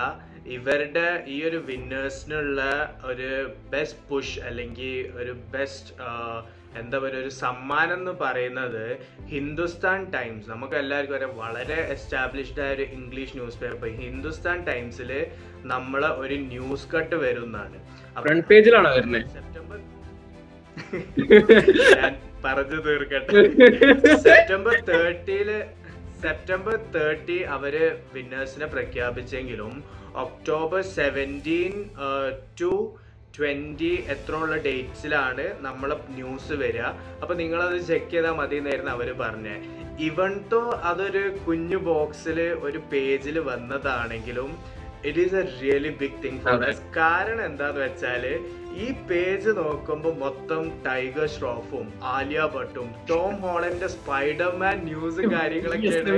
ഇവരുടെ 0.57 1.07
ഈ 1.33 1.37
ഒരു 1.49 1.59
വിന്നേഴ്സിനുള്ള 1.69 2.61
ഒരു 3.09 3.29
ബെസ്റ്റ് 3.73 4.03
പുഷ് 4.09 4.37
അല്ലെങ്കിൽ 4.47 4.95
ഒരു 5.21 5.33
ബെസ്റ്റ് 5.53 5.91
എന്താ 6.79 6.97
പറയുക 7.03 7.23
ഒരു 7.25 7.31
സമ്മാനം 7.43 7.95
എന്ന് 7.99 8.13
പറയുന്നത് 8.21 8.83
ഹിന്ദുസ്ഥാൻ 9.33 9.99
ടൈംസ്. 10.15 10.45
നമുക്ക് 10.53 10.75
എല്ലാവർക്കും 10.81 11.15
അറിയാം 11.17 11.33
വളരെ 11.43 11.79
എസ്റ്റാബ്ലിഷ്ഡ് 11.95 12.61
ആയ 12.65 12.75
ഒരു 12.77 12.85
ഇംഗ്ലീഷ് 12.97 13.35
ന്യൂസ് 13.37 13.59
പേപ്പർ 13.63 13.87
ഹിന്ദുസ്ഥാൻ 14.03 14.57
ടൈംസിൽ 14.69 15.11
നമ്മൾ 15.73 16.01
ഒരു 16.23 16.37
ന്യൂസ് 16.53 16.87
കട്ട് 16.93 17.17
വരുന്നതാണ്. 17.25 17.77
ഫ്രണ്ട് 18.25 18.47
പേജിലാണോ 18.51 18.91
വരുന്നത് 18.97 19.27
സെപ്റ്റംബർ 19.37 19.77
ഞാൻ 22.01 22.13
പറഞ്ഞു 22.45 22.79
തീർക്കട്ടെ. 22.87 23.41
സെപ്റ്റംബർ 24.27 24.75
തേർട്ടിയിൽ 24.91 25.51
സെപ്റ്റംബർ 26.23 26.75
തേർട്ടി 26.95 27.37
അവർ 27.55 27.75
വിന്നേഴ്സിനെ 28.15 28.67
പ്രഖ്യാപിച്ചെങ്കിലും 28.75 29.73
ഒക്ടോബർ 30.21 30.81
സെവന്റീൻ 30.95 31.73
ടു 32.61 32.71
ട്വന്റി 33.35 33.91
എത്ര 34.13 34.33
ഉള്ള 34.37 34.55
ഡേറ്റ്സിലാണ് 34.63 35.43
നമ്മളെ 35.61 35.95
ന്യൂസ് 36.15 36.53
വരിക. 36.61 36.85
അപ്പോൾ 37.21 37.35
നിങ്ങളത് 37.35 37.77
ചെക്ക് 37.89 38.11
ചെയ്താൽ 38.11 38.33
മതി 38.39 38.55
എന്നായിരുന്നു 38.57 38.91
അവർ 38.91 39.09
പറഞ്ഞത് 39.19 39.67
ഇവൺ 40.07 40.33
തോ 40.51 40.61
അതൊരു 40.89 41.23
കുഞ്ഞു 41.45 41.79
ബോക്സിൽ 41.87 42.37
ഒരു 42.67 42.79
പേജിൽ 42.91 43.37
വന്നതാണെങ്കിലും 43.49 44.49
it 45.03 45.19
is 45.19 45.35
a 45.35 45.45
really 45.57 45.91
big 45.99 46.19
thing 46.23 46.39
for 46.39 46.53
അതെ. 46.55 46.71
കാരണം 46.97 47.43
എന്താന്ന് 47.45 47.81
വെച്ചാൽ 47.81 48.23
ഈ 48.77 48.87
പേജ് 49.09 49.51
നോക്കുമ്പോൾ 49.59 50.13
മൊത്തം 50.17 50.63
ടൈഗർ 50.85 51.27
ഷ്രോഫും 51.35 51.85
ആലിയ 52.11 52.41
ഭട്ടും 52.55 52.89
ടോം 53.09 53.35
ഹോളന്റെ 53.43 53.89
സ്പൈഡർമാൻ 53.95 54.77
ന്യൂസ് 54.89 55.21
കാര്യങ്ങളൊക്കെയാണ് 55.33 56.11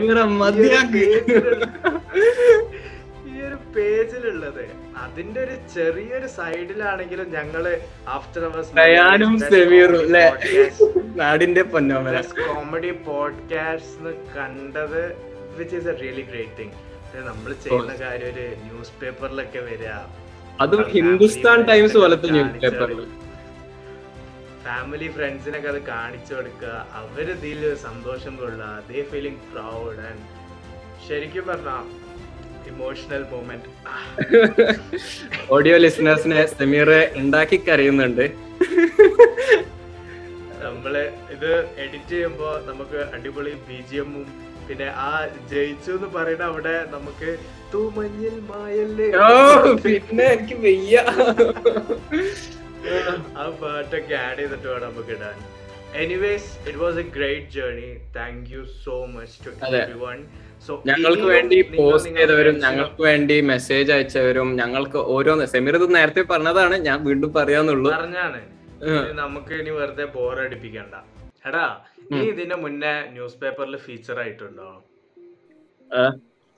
ഒരു 3.48 3.58
പേജിലുള്ളത്. 3.76 4.64
അതിന്റെ 4.98 5.40
ഒരു 5.44 5.56
ചെറിയൊരു 5.76 6.28
സൈഡിലാണെങ്കിലും 6.28 7.28
ഞങ്ങൾ 7.32 7.64
ആഫ്റ്റർ 8.08 8.44
ഡയാനും 8.78 9.40
സെമീറും 9.40 10.06
നാടിന്റെ 11.22 11.64
കോമഡി 11.64 12.92
പോഡ്കാസ്റ്റ് 13.08 14.14
കണ്ടത് 14.38 15.02
which 15.58 15.76
is 15.76 15.88
a 15.88 15.96
really 16.02 16.22
great 16.22 16.58
thing 16.60 16.76
നമ്മൾ 17.30 17.54
ചെയ്യുന്ന 17.64 17.96
കാര്യം 18.02 18.30
ഒരു 18.34 18.46
ന്യൂസ് 18.68 18.94
പേപ്പറിലൊക്കെ 19.02 19.60
വരിക. 19.70 19.96
അതും 20.62 20.84
ഹിന്ദുസ്ഥാൻ 20.96 21.60
ടൈംസ് 21.62 21.98
പോലത്തെ 21.98 22.30
ന്യൂസ് 22.30 22.62
പേപ്പറിൽ 22.64 23.02
ഫാമിലി 24.66 25.08
ഫ്രണ്ട്സിനൊക്കെ 25.08 25.70
അത് 25.70 25.82
കാണിച്ചു 25.86 26.34
കൊടുക്കുക. 26.34 26.74
അവർ 27.00 27.28
ഇതിൽ 27.32 27.62
സന്തോഷം 27.88 28.34
കൊള്ളുക. 28.36 28.66
ദേ 28.90 29.02
ഫീലിംഗ് 29.12 29.42
പ്രൗഡ് 29.54 30.00
ആൻഡ് 30.10 30.24
ശരിക്കും 31.08 31.46
പറഞ്ഞ 31.48 31.72
ഇമോഷണൽ 32.70 33.24
മൂമെന്റ് 33.32 33.70
ഓഡിയോ 35.56 35.76
ലിസണേഴ്സിനെ 35.78 36.46
സമീർ 36.54 36.90
ഉണ്ടാക്കി 37.22 37.58
കരയുന്നുണ്ട്. 37.68 38.26
നമ്മൾ 40.64 40.94
ഇത് 41.36 41.52
എഡിറ്റ് 41.84 42.12
ചെയ്യുമ്പോ 42.12 42.50
നമുക്ക് 42.68 43.00
അടിപൊളി 43.16 43.54
ബി 43.68 43.78
ജി 43.90 43.96
എമ്മും 44.04 44.28
പിന്നെ 44.68 44.88
ആ 45.06 45.08
ജയിച്ചു 45.52 45.92
എന്ന് 45.98 46.10
പറയുന്ന 46.16 46.44
അവിടെ 46.52 46.76
നമുക്ക് 46.92 47.30
തൂമഞ്ഞിൽ 47.74 48.36
മായല്ലേ. 48.50 49.08
പിന്നെ 49.86 50.26
എനിക്ക് 50.36 50.58
വയ്യ. 50.66 50.96
ആ 53.40 53.42
പാട്ടൊക്കെ 53.62 54.16
ആഡ് 54.28 54.40
ചെയ്തിട്ട് 54.40 54.68
വേണം 54.68 54.86
നമുക്ക് 54.88 55.12
ഇടാൻ. 55.18 55.36
Anyways 56.04 56.50
it 56.68 56.80
was 56.84 56.98
a 56.98 57.06
great 57.18 57.52
journey 57.56 57.90
thank 58.16 58.48
you 58.54 58.62
so 58.86 58.96
much 59.16 59.36
to. 59.46 59.50
Everyone 60.06 60.18
ഞങ്ങൾക്ക് 60.86 61.26
വേണ്ടി 61.32 61.58
പോസ്റ്റ് 61.72 62.12
ചെയ്തവരും 62.18 62.56
ഞങ്ങൾക്ക് 62.64 63.02
വേണ്ടി 63.02 63.36
മെസ്സേജ് 63.52 63.92
അയച്ചവരും 63.92 64.50
ഞങ്ങൾക്ക് 64.56 65.00
ഓരോന്ന്. 65.16 65.46
സമീർ 65.54 65.76
ഇത് 65.76 65.88
നേരത്തെ 65.96 66.24
പറഞ്ഞതാണ് 66.32 66.76
ഞാൻ 66.88 66.98
വീണ്ടും 67.04 67.32
പറയാന്നുള്ളൂ. 67.34 67.90
പറഞ്ഞാണ്. 67.96 68.42
നമുക്ക് 69.18 69.54
ഇനി 69.54 69.72
വെറുതെ 69.72 70.06
ബോറടിപ്പിക്കണ്ട 70.14 70.96
എടാ 71.48 71.66
നീ 72.12 72.20
ഇതിന്റെ 72.32 72.56
മുന്നേ 72.56 72.94
ന്യൂസ് 73.14 73.38
പേപ്പറിൽ 73.42 73.76
ഫീച്ചർ 73.86 74.18
ആയിട്ടുണ്ടോ 74.20 74.70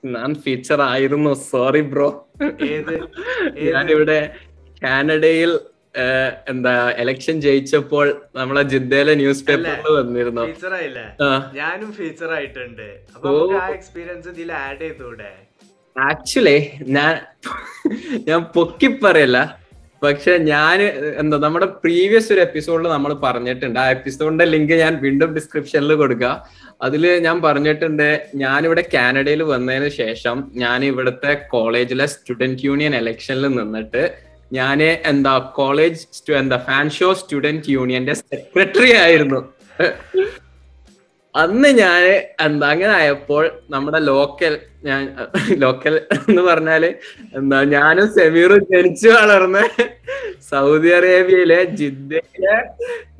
ഞാൻ 0.03 0.29
ഫീച്ചർ 0.43 0.79
ആയിരുന്നു. 0.83 1.31
സോറി 1.49 1.81
ബ്രോ 1.91 2.07
ഏത്? 2.69 2.95
ഞാനിവിടെ 3.67 4.17
കാനഡയിൽ 4.81 5.51
എന്താ 6.51 6.73
എലക്ഷൻ 7.03 7.35
ജയിച്ചപ്പോൾ 7.45 8.05
നമ്മളെ 8.39 8.63
ജിദ്ദയിലെ 8.73 9.13
ന്യൂസ് 9.21 9.43
പേപ്പറിൽ 9.47 9.93
വന്നിരുന്നു? 9.99 10.45
ഞാനും 11.59 11.89
ഫീച്ചർ 11.97 12.29
ആയിട്ടുണ്ട്. 12.37 12.87
അപ്പൊ 13.15 13.31
ആ 13.63 13.65
എക്സ്പീരിയൻസ് 13.77 14.29
ഇതിൽ 14.35 14.51
ആഡ് 14.65 14.79
ചെയ്തൂടെ 14.85 15.31
ആക്ച്വലി 15.95 16.57
ഞാൻ 16.95 17.13
ഞാൻ 18.29 18.41
പൊക്കി 18.55 18.89
പറയല്ല. 19.05 19.39
പക്ഷെ 20.05 20.33
ഞാൻ 20.51 20.77
എന്താ 21.21 21.37
നമ്മുടെ 21.43 21.67
പ്രീവിയസ് 21.83 22.29
ഒരു 22.35 22.41
എപ്പിസോഡിൽ 22.47 22.87
നമ്മൾ 22.93 23.11
പറഞ്ഞിട്ടുണ്ട്. 23.25 23.77
ആ 23.83 23.85
എപ്പിസോഡിന്റെ 23.95 24.45
ലിങ്ക് 24.53 24.73
ഞാൻ 24.83 24.93
വീണ്ടും 25.05 25.29
ഡിസ്ക്രിപ്ഷനിൽ 25.37 25.93
കൊടുക്കുക 26.01 26.31
അതിൽ 26.87 27.03
ഞാൻ 27.25 27.37
പറഞ്ഞിട്ടുണ്ട് 27.45 28.07
ഞാനിവിടെ 28.43 28.83
കാനഡയിൽ 28.93 29.41
വന്നതിന് 29.53 29.89
ശേഷം 30.01 30.37
ഞാൻ 30.63 30.79
ഇവിടുത്തെ 30.89 31.33
കോളേജിലെ 31.53 32.07
സ്റ്റുഡന്റ് 32.13 32.65
യൂണിയൻ 32.67 32.95
ഇലക്ഷനിൽ 33.01 33.47
നിന്നിട്ട് 33.59 34.03
ഞാൻ 34.57 34.79
എന്താ 35.11 35.33
കോളേജ് 35.59 36.31
എന്താ 36.43 36.57
ഫാൻ 36.67 36.87
ഷോ 36.97 37.09
സ്റ്റുഡന്റ് 37.19 37.71
യൂണിയന്റെ 37.75 38.15
സെക്രട്ടറി 38.21 38.91
ആയിരുന്നു. 39.03 39.39
അന്ന് 41.35 41.69
ഞാൻ 41.81 42.03
എന്താ 42.45 42.67
അങ്ങനെ 42.73 42.93
ആയപ്പോൾ 42.97 43.43
നമ്മുടെ 43.73 43.99
ലോക്കൽ 44.09 44.53
ഞാൻ 44.87 45.01
ലോക്കൽ 45.63 45.95
എന്ന് 46.15 46.41
പറഞ്ഞാൽ 46.49 46.83
എന്താ 47.39 47.59
ഞാനും 47.75 48.07
സെമീറും 48.17 48.61
ജനിച്ചു 48.71 49.09
വളർന്ന 49.15 49.61
സൗദി 50.51 50.91
അറേബ്യയിലെ 50.97 51.59
ജിദ്ദയിലെ 51.79 52.57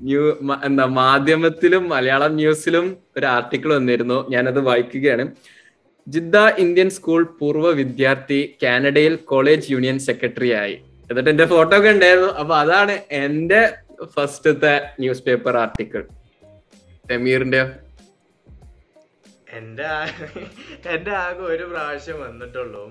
ന്യൂ 0.06 0.24
എന്താ 0.70 0.86
മാധ്യമത്തിലും 1.02 1.84
മലയാളം 1.96 2.38
ന്യൂസിലും 2.42 2.86
ഒരു 3.18 3.28
ആർട്ടിക്കിൾ 3.36 3.70
വന്നിരുന്നു. 3.78 4.20
ഞാനത് 4.34 4.62
വായിക്കുകയാണ്. 4.70 5.26
ജിദ്ദ 6.08 6.38
ഇന്ത്യൻ 6.64 6.90
സ്കൂൾ 6.98 7.22
പൂർവ 7.40 7.68
വിദ്യാർത്ഥി 7.82 8.42
കാനഡയിൽ 8.64 9.16
കോളേജ് 9.32 9.72
യൂണിയൻ 9.74 10.00
സെക്രട്ടറി 10.10 10.52
ആയി. 10.64 10.76
എന്നിട്ട് 11.14 11.30
എന്റെ 11.30 11.46
ഫോട്ടോ 11.46 11.78
ഒക്കെ 11.78 11.90
ഉണ്ടായിരുന്നു. 11.90 12.28
അപ്പൊ 12.34 12.56
അതാണ് 12.56 12.92
എന്റെ 13.18 13.62
ഫസ്റ്റത്തെ 14.06 14.94
ന്യൂസ് 15.00 15.24
പേപ്പർ 15.24 15.58
ആർട്ടിക്കിൾ 15.58 16.04
സമീറിന്റെ 17.10 17.62
എന്റെ 19.50 19.84
ആ- 19.86 20.08
എന്റെ 20.90 21.12
ആകെ 21.16 21.40
ഒരു 21.46 21.64
പ്രാവശ്യം 21.64 22.22
വന്നിട്ടുള്ളൂ. 22.22 22.84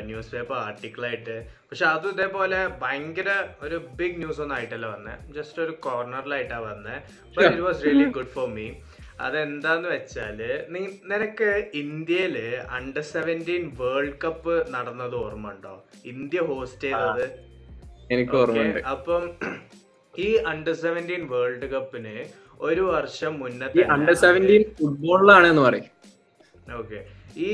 ന്യൂസ് 0.00 0.30
പേപ്പർ 0.30 0.56
ആർട്ടിക്കിളായിട്ട് 0.56 1.34
പക്ഷെ 1.70 1.86
അതും 1.86 2.10
ഇതേപോലെ 2.10 2.66
ഭയങ്കര 2.82 3.30
ഒരു 3.62 3.76
ബിഗ് 3.94 4.18
ന്യൂസ് 4.18 4.40
ഒന്നും 4.40 4.56
ആയിട്ടല്ല 4.56 4.86
വന്നേ. 4.86 5.32
ജസ്റ്റ് 5.32 5.62
ഒരു 5.62 5.70
കോർണറിലായിട്ടാ 5.80 6.58
വന്നത് 6.58 6.96
it 7.44 7.60
was 7.60 7.84
really 7.84 8.04
good 8.10 8.26
for 8.26 8.48
me 8.48 8.66
അതെന്താന്ന് 9.20 9.88
വെച്ചാൽ 9.88 10.38
നീ 10.68 10.80
നിനക്ക് 11.04 11.70
ഇന്ത്യയിൽ 11.74 12.36
അണ്ടർ 12.70 13.00
സെവന്റീൻ 13.02 13.76
വേൾഡ് 13.80 14.18
കപ്പ് 14.24 14.66
നടന്നത് 14.70 15.14
ഓർമ്മ 15.16 15.50
ഉണ്ടോ? 15.50 15.84
ഇന്ത്യ 16.04 16.40
ഹോസ്റ്റ് 16.40 16.80
ചെയ്തത്? 16.82 17.24
എനിക്ക് 18.14 18.36
ഓർമ്മയുണ്ട്. 18.42 18.80
അപ്പം 18.94 19.24
ഈ 20.14 20.28
അണ്ടർ 20.52 20.74
സെവന്റീൻ 20.84 21.22
വേൾഡ് 21.32 21.68
കപ്പിന് 21.74 22.16
ഒരു 22.68 22.84
വർഷം 22.94 23.32
മുന്നേ 23.42 23.66
ഈ 23.78 23.84
അണ്ടർ 23.96 24.16
സെവന്റീൻ 24.24 24.64
ഫുട്ബോളിലാണ് 24.78 25.46
എന്ന് 25.52 25.62
പറയും. 25.68 25.88
ഓക്കെ. 26.80 26.98
ഈ 27.46 27.50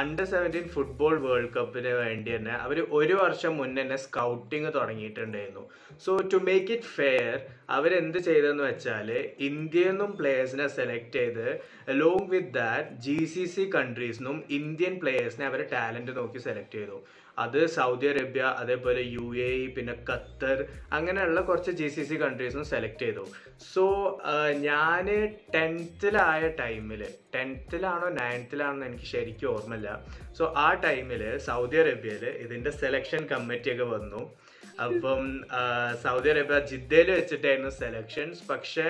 അണ്ടർ 0.00 0.26
സെവന്റീൻ 0.32 0.66
ഫുട്ബോൾ 0.74 1.14
വേൾഡ് 1.24 1.48
കപ്പിന് 1.56 1.92
വേണ്ടി 2.00 2.30
തന്നെ 2.34 2.52
അവർ 2.64 2.78
ഒരു 2.98 3.14
വർഷം 3.20 3.52
മുന്നേ 3.60 3.80
തന്നെ 3.82 3.96
scouting 4.04 4.70
തുടങ്ങിയിട്ടുണ്ടായിരുന്നു. 4.76 5.64
So 6.04 6.12
to 6.32 6.38
make 6.48 6.72
it 6.76 6.90
fair 6.96 7.34
അവരെന്ത് 7.76 8.18
ചെയ്തെന്ന് 8.28 8.64
വെച്ചാൽ 8.68 9.08
ഇന്ത്യയിൽ 9.48 9.90
നിന്നും 9.90 10.10
പ്ലേയേഴ്സിനെ 10.20 10.66
സെലക്ട് 10.78 11.12
ചെയ്ത് 11.18 11.46
along 11.94 12.28
with 12.34 12.54
that 12.60 12.88
G 13.06 13.18
C 13.34 13.44
C 13.54 13.66
കൺട്രീസിനും 13.76 14.38
Indian 14.58 14.96
പ്ലേയേഴ്സിനെ 15.02 15.46
അവർ 15.50 15.62
ടാലന്റ് 15.74 16.14
നോക്കി 16.20 16.42
സെലക്ട് 16.48 16.76
ചെയ്തു. 16.78 16.98
അത് 17.44 17.58
സൗദി 17.76 18.06
അറേബ്യ 18.12 18.42
അതേപോലെ 18.62 19.02
യു 19.16 19.26
എ 19.46 19.50
പിന്നെ 19.76 19.94
ഖത്തർ 20.08 20.58
അങ്ങനെയുള്ള 20.98 21.40
കുറച്ച് 21.48 21.72
ജി 21.80 21.88
സി 21.96 22.04
സി 22.08 22.16
കൺട്രീസും 22.22 22.64
സെലക്ട് 22.72 23.02
ചെയ്തു. 23.04 23.24
സോ 23.72 23.84
ഞാൻ 24.68 25.06
ടെൻത്തിലായ 25.54 26.42
ടൈമിൽ 26.62 27.02
ടെൻത്തിലാണോ 27.34 28.08
നയൻത്തിലാണോ 28.20 28.84
എനിക്ക് 28.90 29.08
ശരിക്കും 29.14 29.50
ഓർമ്മയില്ല. 29.54 29.90
സോ 30.38 30.52
ആ 30.64 30.68
ടൈമിൽ 30.86 31.24
സൗദി 31.48 31.78
അറേബ്യയിൽ 31.84 32.24
ഇതിന്റെ 32.44 32.72
സെലക്ഷൻ 32.82 33.22
കമ്മിറ്റിയൊക്കെ 33.34 33.88
വന്നു. 33.96 34.22
അപ്പം 34.84 35.22
സൗദി 36.04 36.28
അറേബ്യ 36.32 36.56
ജിദ്ദയിൽ 36.70 37.08
വെച്ചിട്ടായിരുന്നു 37.18 37.70
സെലക്ഷൻസ് 37.82 38.42
പക്ഷേ 38.50 38.88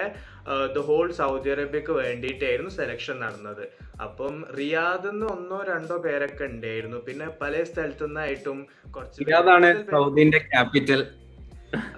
ദ 0.76 0.82
ഹോൾ 0.88 1.06
സൗദി 1.20 1.50
അറേബ്യക്ക് 1.54 1.92
വേണ്ടിയിട്ടായിരുന്നു 2.02 2.72
സെലക്ഷൻ 2.80 3.16
നടന്നത്. 3.24 3.64
അപ്പം 4.06 4.34
റിയാദ് 4.58 5.08
നിന്ന് 5.10 5.26
ഒന്നോ 5.34 5.58
രണ്ടോ 5.70 5.96
പേരൊക്കെ 6.06 6.44
ഉണ്ടായിരുന്നു. 6.52 6.98
പിന്നെ 7.06 7.28
പല 7.42 7.62
സ്ഥലത്തു 7.70 8.06
നിന്നായിട്ടും 8.08 8.58
കുറച്ച് 8.96 9.88
സൗദിന്റെ 9.94 10.40
ക്യാപിറ്റൽ 10.50 11.02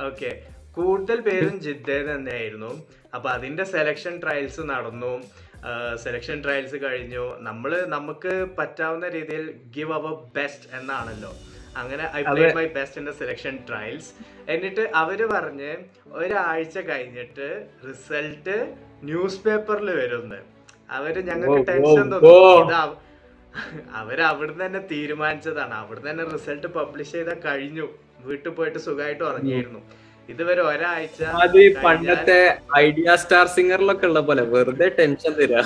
ഓക്കെ 0.09 0.30
കൂടുതൽ 0.76 1.18
പേരും 1.26 1.57
ജിദ്ദയിൽ 1.66 2.07
തന്നെയായിരുന്നു. 2.14 2.73
അപ്പൊ 3.16 3.28
അതിന്റെ 3.37 3.64
സെലക്ഷൻ 3.75 4.14
ട്രയൽസ് 4.23 4.62
നടന്നു. 4.73 5.12
സെലക്ഷൻ 6.04 6.37
ട്രയൽസ് 6.45 6.78
കഴിഞ്ഞു. 6.85 7.25
നമ്മൾ 7.49 7.71
നമുക്ക് 7.95 8.33
പറ്റാവുന്ന 8.59 9.07
രീതിയിൽ 9.16 9.45
ഗിവ് 9.76 9.95
അവർ 9.99 10.14
ബെസ്റ്റ് 10.37 10.68
എന്നാണല്ലോ. 10.78 11.33
അങ്ങനെ 11.80 12.04
I 12.18 12.23
play 12.28 12.47
my 12.58 12.66
best 12.76 12.99
in 13.00 13.06
the 13.11 13.12
selection 13.23 13.54
trials 13.68 14.11
എന്നിട്ട് 14.54 14.85
അവർ 15.02 15.20
പറഞ്ഞ് 15.35 15.73
ഒരാഴ്ച 16.20 16.78
കഴിഞ്ഞിട്ട് 16.90 17.49
റിസൾട്ട് 17.88 18.56
ന്യൂസ് 19.11 19.40
പേപ്പറിൽ 19.44 19.88
വരുന്ന്. 20.02 20.38
അവർ 20.99 21.14
ഞങ്ങൾക്ക് 21.30 21.62
ടെൻഷൻ. 21.70 22.11
തോന്നുന്നു 22.26 22.30
ഇത് 22.64 22.97
അവർ 24.00 24.18
അവിടുന്ന് 24.30 24.64
തന്നെ 24.66 24.82
തീരുമാനിച്ചതാണ്. 24.92 25.75
അവിടുന്ന് 25.82 26.11
തന്നെ 26.11 26.26
റിസൾട്ട് 26.35 26.68
പബ്ലിഷ് 26.78 27.14
ചെയ്ത 27.16 27.32
കഴിഞ്ഞു. 27.47 27.87
വീട്ടിൽ 28.28 28.50
പോയിട്ട് 28.58 28.80
സുഖമായിട്ട് 28.87 29.25
ഉറങ്ങിയിരുന്നു. 29.30 29.80
ഇതുവരെ 30.32 30.62
ഒരാഴ്ച 30.70 31.20
അത് 31.44 31.61
പണ്ടത്തെ 31.85 32.38
ഐഡിയ 32.85 33.16
സ്റ്റാർ 33.23 33.47
സിംഗറിലൊക്കെ 33.56 34.06
ഉള്ള 34.11 34.20
പോലെ 34.28 34.42
വെറുതെ 34.54 34.88
ടെൻഷൻ 34.99 35.32
തരാ. 35.38 35.62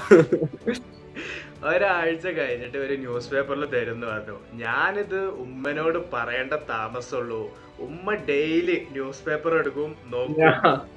ഒരാഴ്ച 1.70 2.26
കഴിഞ്ഞിട്ട് 2.26 2.78
ഒരു 2.78 2.94
ന്യൂസ് 2.94 3.30
പേപ്പറിൽ 3.30 3.64
തരുന്നു 3.74 4.06
പറഞ്ഞു. 4.06 4.36
ഞാനിത് 4.62 5.20
ഉമ്മനോട് 5.44 5.98
പറയേണ്ട 6.12 6.54
താമസമുള്ളൂ. 6.70 7.42
ഉമ്മ 7.86 8.14
ഡെയിലി 8.30 8.86
ന്യൂസ് 8.90 9.22
പേപ്പർ 9.26 9.52
എടുക്കും 9.58 9.90
നോക്കും. 10.14 10.48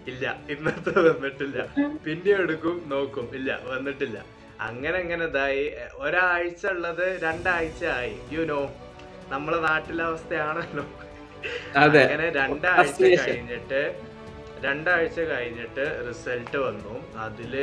ഇല്ല 0.07 0.25
ഇന്നത്തെ 0.49 0.93
വന്നിട്ടില്ല. 0.99 1.67
പിന്നെ 2.05 2.31
എടുക്കും 2.43 2.77
നോക്കും. 2.93 3.27
ഇല്ല 3.35 3.59
വന്നിട്ടില്ല. 3.65 4.17
അങ്ങനെ 4.61 4.97
അങ്ങനെ 4.97 5.25
ഇതായി. 5.25 5.63
ഒരാഴ്ച 5.95 6.65
ഉള്ളത് 6.67 7.05
രണ്ടാഴ്ച 7.23 7.85
ആയി. 7.85 8.15
യു 8.31 8.43
നോ 8.51 8.61
നമ്മളെ 9.29 9.57
നാട്ടിലെ 9.57 10.03
അവസ്ഥയാണല്ലോ. 10.03 10.85
അങ്ങനെ 11.83 12.29
രണ്ടാഴ്ച 12.39 13.01
കഴിഞ്ഞിട്ട് 13.01 13.81
രണ്ടാഴ്ച 14.65 15.19
കഴിഞ്ഞിട്ട് 15.19 15.85
റിസൾട്ട് 16.09 16.57
വന്നു. 16.57 16.95
അതിൽ 17.25 17.53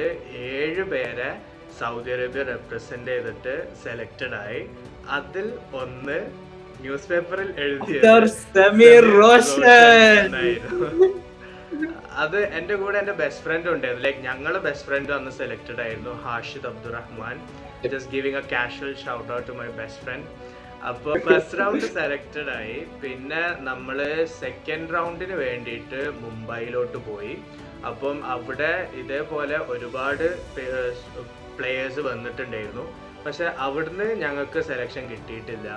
ഏഴ് 0.50 0.84
പേരെ 0.92 1.30
സൗദി 1.78 2.10
അറേബ്യ 2.16 2.42
റെപ്രസെന്റ് 2.52 3.10
ചെയ്തിട്ട് 3.12 3.54
സെലക്റ്റഡ് 3.84 4.36
ആയി. 4.44 4.60
അതിൽ 5.18 5.46
ഒന്ന് 5.82 6.18
ന്യൂസ് 6.84 7.08
പേപ്പറിൽ 7.10 7.48
റോഷൻ. 9.18 10.34
അത് 12.22 12.38
എന്റെ 12.58 12.74
കൂടെ 12.80 12.96
എന്റെ 13.02 13.14
ബെസ്റ്റ് 13.20 13.42
ഫ്രണ്ട് 13.44 13.68
ഉണ്ടായിരുന്നു. 13.74 14.04
ലൈക് 14.06 14.20
ഞങ്ങൾ 14.28 14.54
ബെസ്റ്റ് 14.66 14.86
ഫ്രണ്ട് 14.88 15.12
അന്ന് 15.18 15.32
സെലക്റ്റഡ് 15.40 15.80
ആയിരുന്നു 15.84 16.14
Hashid 16.26 16.68
Abdurahman. 16.70 17.36
Just 17.92 18.10
giving 18.16 18.40
a 18.42 18.44
casual 18.54 18.92
shout 19.04 19.30
out 19.36 19.46
to 19.50 19.54
my 19.60 19.68
best 19.80 20.02
friend 20.06 20.28
അപ്പൊ 20.90 21.10
ഫസ്റ്റ് 21.26 21.58
റൗണ്ട് 21.60 21.86
സെലക്റ്റഡ് 21.98 22.50
ആയി. 22.58 22.78
പിന്നെ 23.02 23.42
നമ്മൾ 23.68 23.98
സെക്കൻഡ് 24.42 24.94
റൗണ്ടിന് 24.96 25.36
വേണ്ടിയിട്ട് 25.44 26.00
മുംബൈയിലോട്ട് 26.22 26.98
പോയി. 27.10 27.34
അപ്പം 27.90 28.16
അവിടെ 28.34 28.72
ഇതേപോലെ 29.02 29.56
ഒരുപാട് 29.74 30.26
പ്ലേയേഴ്സ് 31.58 32.00
വന്നിട്ടുണ്ടായിരുന്നു. 32.10 32.86
പക്ഷെ 33.24 33.46
അവിടുന്ന് 33.64 34.08
ഞങ്ങൾക്ക് 34.22 34.60
സെലക്ഷൻ 34.70 35.04
കിട്ടിയിട്ടില്ല. 35.12 35.68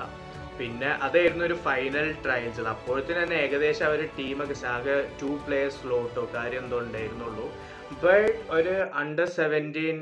പിന്നെ 0.59 0.89
അതായിരുന്നു 1.05 1.43
ഒരു 1.45 1.55
ഫൈനൽ 1.67 2.05
ട്രയൽസ് 2.25 2.67
അപ്പോഴത്തേന് 2.73 3.19
തന്നെ 3.23 3.37
ഏകദേശം 3.45 3.85
അവർ 3.87 4.01
ടീമൊക്കെ 4.17 4.55
ആകെ 4.73 4.95
ടു 5.21 5.31
പ്ലേയേഴ്സ് 5.45 5.79
സ്ലോട്ടോ 5.81 6.23
കാര്യം 6.35 6.61
എന്തോ 6.63 6.77
ഉണ്ടായിരുന്നുള്ളൂ. 6.85 7.47
ബട്ട് 8.03 8.31
ഒരു 8.57 8.75
അണ്ടർ 9.01 9.27
സെവന്റീൻ 9.39 9.97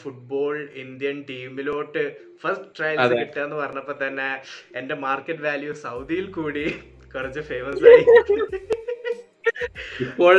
ഫുട്ബോൾ 0.00 0.56
ഇന്ത്യൻ 0.84 1.16
ടീമിലോട്ട് 1.30 2.02
ഫസ്റ്റ് 2.42 2.70
ട്രയൽസ്. 2.78 3.12
കിട്ടുക 3.20 3.42
എന്ന് 3.44 3.56
പറഞ്ഞപ്പോൾ 3.62 3.96
തന്നെ 4.06 4.28
എന്റെ 4.80 4.94
മാർക്കറ്റ് 5.06 5.44
വാല്യൂ 5.48 5.72
സൗദിയിൽ 5.86 6.26
കൂടി 6.38 6.66
കുറച്ച് 7.14 7.40
ഫേമസ് 7.50 7.84
ആയി. 7.92 8.04
ഇപ്പോൾ 10.04 10.34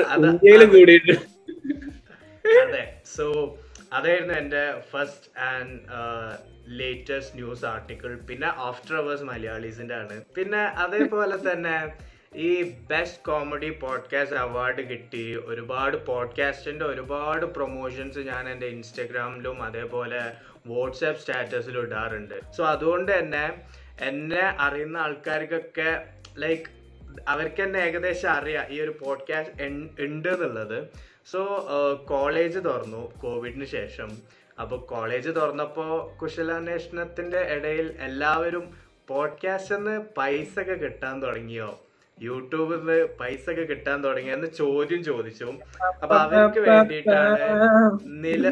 അതെ 2.63 2.83
സോ 3.15 3.25
അതായിരുന്നു 3.93 4.33
എന്റെ 4.33 4.81
first 4.91 5.39
and 5.39 5.79
latest 6.67 7.35
news 7.35 7.65
article 7.65 8.15
പിന്നെ 8.15 8.47
ആഫ്റ്റർ 8.47 8.95
അവേഴ്സ് 8.95 9.23
മലയാളീസിന്റെ 9.23 9.95
ആണ് 9.95 10.23
പിന്നെ 10.35 10.59
അതേപോലെ 10.59 11.51
തന്നെ 11.51 11.93
ഈ 12.35 12.63
ബെസ്റ്റ് 12.63 13.23
കോമഡി 13.23 13.69
പോഡ്കാസ്റ്റ് 13.69 14.37
അവാർഡ് 14.37 14.89
കിട്ടി. 14.89 15.35
ഒരുപാട് 15.35 16.05
പോഡ്കാസ്റ്റിന്റെ 16.05 16.85
ഒരുപാട് 16.85 17.45
പ്രൊമോഷൻസ് 17.45 18.19
ഞാൻ 18.19 18.49
എന്റെ 18.49 18.67
ഇൻസ്റ്റഗ്രാമിലും 18.67 19.63
അതേപോലെ 19.63 20.31
വാട്സാപ്പ് 20.67 21.21
സ്റ്റാറ്റസിലും 21.21 21.81
ഇടാറുണ്ട്. 21.81 22.51
സോ 22.51 22.65
അതുകൊണ്ട് 22.65 23.19
തന്നെ 23.19 23.63
എന്നെ 24.01 24.55
അറിയുന്ന 24.59 24.97
ആൾക്കാർക്കൊക്കെ 24.97 26.05
ലൈക്ക് 26.37 26.81
അവർക്ക് 27.27 27.63
തന്നെ 27.63 27.79
ഏകദേശം 27.79 28.31
അറിയാം 28.31 28.67
ഈ 28.69 28.81
ഒരു 28.81 28.95
പോഡ്കാസ്റ്റ് 29.05 29.63
ഉണ്ട് 29.99 30.29
എന്നുള്ളത് 30.29 30.89
സോ 31.27 31.39
കോളേജ് 32.09 32.59
തുറന്നു 32.59 33.13
കോവിഡിന് 33.21 33.65
ശേഷം. 33.65 34.09
അപ്പോൾ 34.61 34.79
കോളേജ് 34.85 35.29
തുറന്നപ്പോൾ 35.29 35.91
കുശലാന്വേഷണത്തിന്റെ 36.19 37.39
ഇടയിൽ 37.55 37.95
എല്ലാവരും 37.99 38.65
പോഡ്കാസ്റ്റ് 39.07 39.75
നിന്ന് 39.75 40.01
പൈസ 40.17 40.59
ഒക്കെ 40.59 40.73
കിട്ടാൻ 40.73 41.21
തുടങ്ങിയോ? 41.21 41.69
യൂട്യൂബിൽ 42.21 42.77
നിന്ന് 42.77 43.07
പൈസ 43.19 43.49
ഒക്കെ 43.49 43.61
കിട്ടാൻ 43.61 44.03
തുടങ്ങിയോ 44.03 44.35
എന്ന് 44.35 44.47
ചോദ്യം 44.47 45.03
ചോദിച്ചു. 45.03 45.47
അപ്പൊ 46.01 46.15
അവർക്ക് 46.15 46.59
വേണ്ടിയിട്ടാണ് 46.59 47.47
നില 48.23 48.45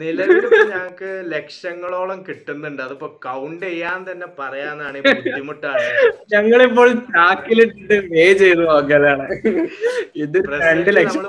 നിലവിലിപ്പോ 0.00 0.60
ഞങ്ങക്ക് 0.72 1.10
ലക്ഷങ്ങളോളം 1.32 2.18
കിട്ടുന്നുണ്ട്. 2.28 2.80
അതിപ്പോ 2.86 3.08
കൗണ്ട് 3.26 3.66
ചെയ്യാൻ 3.66 4.00
തന്നെ 4.10 4.28
പറയാനാണ് 4.38 5.02
ബുദ്ധിമുട്ടാണ്. 5.08 5.88
ഞങ്ങളിപ്പോൾ 6.34 6.88
ചാക്കിലിട്ടിട്ട് 7.16 7.98
പേ 8.12 8.24
ചെയ്ത് 8.42 8.62
നോക്കലാണ് 8.70 9.26
ഇത് 10.24 10.38
രണ്ട് 10.38 10.48
പ്രസന്റ് 10.48 10.94
ലക്ഷം. 10.98 11.26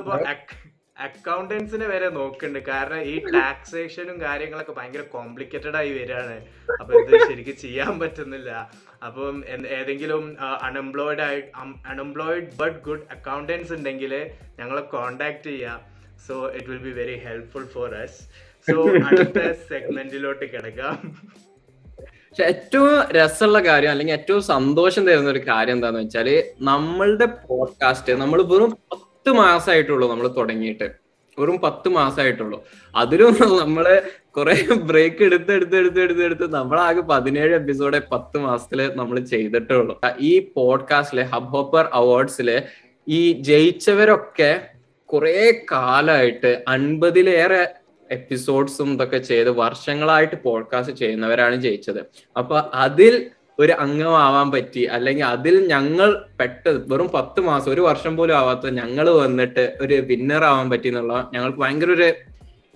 അക്കൗണ്ടൻസിനെ 1.06 1.88
വരെ 1.92 2.08
നോക്കുന്നുണ്ട്. 2.18 2.60
കാരണം 2.70 3.02
ഈ 3.10 3.16
ടാക്സേഷനും 3.34 4.16
കാര്യങ്ങളൊക്കെ 4.24 4.74
ഭയങ്കര 4.78 5.04
കോംപ്ലിക്കേറ്റഡ് 5.16 5.78
ആയി 5.80 5.92
വരികയാണ്. 5.98 6.38
അപ്പൊ 6.80 6.92
ഇത് 7.02 7.14
ശരിക്കും 7.30 7.58
ചെയ്യാൻ 7.64 7.94
പറ്റുന്നില്ല. 8.02 8.50
അപ്പം 9.08 9.36
ഏതെങ്കിലും 9.78 10.24
അൺഎംപ്ലോയിഡ് 10.68 11.24
ആയി 11.28 11.42
അൺഎംപ്ലോയിഡ് 11.92 12.50
ബട്ട് 12.62 12.80
ഗുഡ് 12.88 13.06
അക്കൗണ്ടൻസ് 13.18 13.72
ഉണ്ടെങ്കിൽ 13.78 14.14
ഞങ്ങളെ 14.60 14.84
കോണ്ടാക്ട് 14.96 15.48
ചെയ്യാം. 15.52 15.80
So 16.28 16.36
it 16.58 16.68
will 16.72 16.82
be 16.88 16.94
very 17.02 17.18
helpful 17.28 17.68
for 17.76 17.90
us 18.04 18.20
സെഗ്മെന്റിലോട്ട് 19.70 20.46
കിടക്കാം. 20.52 21.16
ഏറ്റവും 22.44 23.12
രസമുള്ള 23.12 23.60
കാര്യം 23.60 23.92
അല്ലെങ്കിൽ 23.92 24.14
ഏറ്റവും 24.14 24.42
സന്തോഷം 24.42 25.08
തരുന്ന 25.08 25.30
ഒരു 25.30 25.40
കാര്യം 25.40 25.74
എന്താന്ന് 25.74 26.00
വെച്ചാൽ 26.00 26.44
നമ്മളുടെ 26.62 27.26
പോഡ്കാസ്റ്റ് 27.26 28.14
നമ്മൾ 28.14 28.42
വെറും 28.42 28.72
പത്ത് 28.72 29.30
മാസമായിട്ടുള്ളൂ 29.30 30.10
നമ്മൾ 30.10 30.28
തുടങ്ങിയിട്ട്. 30.28 30.92
വെറും 31.40 31.58
പത്ത് 31.58 31.90
മാസമായിട്ടുള്ളൂ. 31.90 32.66
അതിലും 32.96 33.38
നമ്മൾ 33.60 34.02
കുറെ 34.38 34.74
ബ്രേക്ക് 34.74 35.24
എടുത്ത് 35.24 35.52
എടുത്ത് 35.52 35.76
എടുത്ത് 35.76 36.02
എടുത്ത് 36.02 36.24
എടുത്ത് 36.24 36.54
നമ്മളാകെ 36.54 37.02
പതിനേഴ് 37.02 37.56
എപ്പിസോഡ് 37.56 38.02
പത്ത് 38.12 38.38
മാസത്തിൽ 38.38 38.92
നമ്മൾ 38.96 39.20
ചെയ്തിട്ടുള്ളൂ. 39.20 40.02
ഈ 40.20 40.52
പോഡ്കാസ്റ്റിലെ 40.56 41.24
ഹബ് 41.24 41.50
ഹോപ്പർ 41.50 41.90
അവാർഡ്സിൽ 41.94 42.62
ഈ 43.08 43.32
ജയിച്ചവരൊക്കെ 43.32 44.62
കുറെ 45.06 45.66
കാലമായിട്ട് 45.72 46.64
അൻപതിലേറെ 46.68 47.68
എപ്പിസോഡ്സും 48.12 48.94
ഇതൊക്കെ 48.94 49.18
ചെയ്ത് 49.18 49.50
വർഷങ്ങളായിട്ട് 49.50 50.44
പോഡ്കാസ്റ്റ് 50.44 50.98
ചെയ്യുന്നവരാണ് 50.98 51.56
ജയിച്ചത്. 51.56 52.00
അപ്പൊ 52.38 52.62
അതിൽ 52.74 53.30
ഒരു 53.60 53.72
അംഗമാവാൻ 53.72 54.52
പറ്റി 54.52 54.84
അല്ലെങ്കിൽ 54.84 55.26
അതിൽ 55.26 55.68
ഞങ്ങൾ 55.68 56.26
പെട്ട 56.40 56.70
വെറും 56.70 57.08
പത്ത് 57.14 57.40
മാസം 57.40 57.72
ഒരു 57.72 57.82
വർഷം 57.82 58.18
പോലും 58.18 58.38
ആവാത്ത 58.38 58.70
ഞങ്ങൾ 58.70 59.10
വന്നിട്ട് 59.10 59.78
ഒരു 59.82 59.94
വിന്നർ 59.94 60.44
ആവാൻ 60.44 60.70
പറ്റി 60.70 60.88
എന്നുള്ള 60.88 61.30
ഞങ്ങൾക്ക് 61.34 61.60
ഭയങ്കര 61.60 61.90
ഒരു 61.90 62.14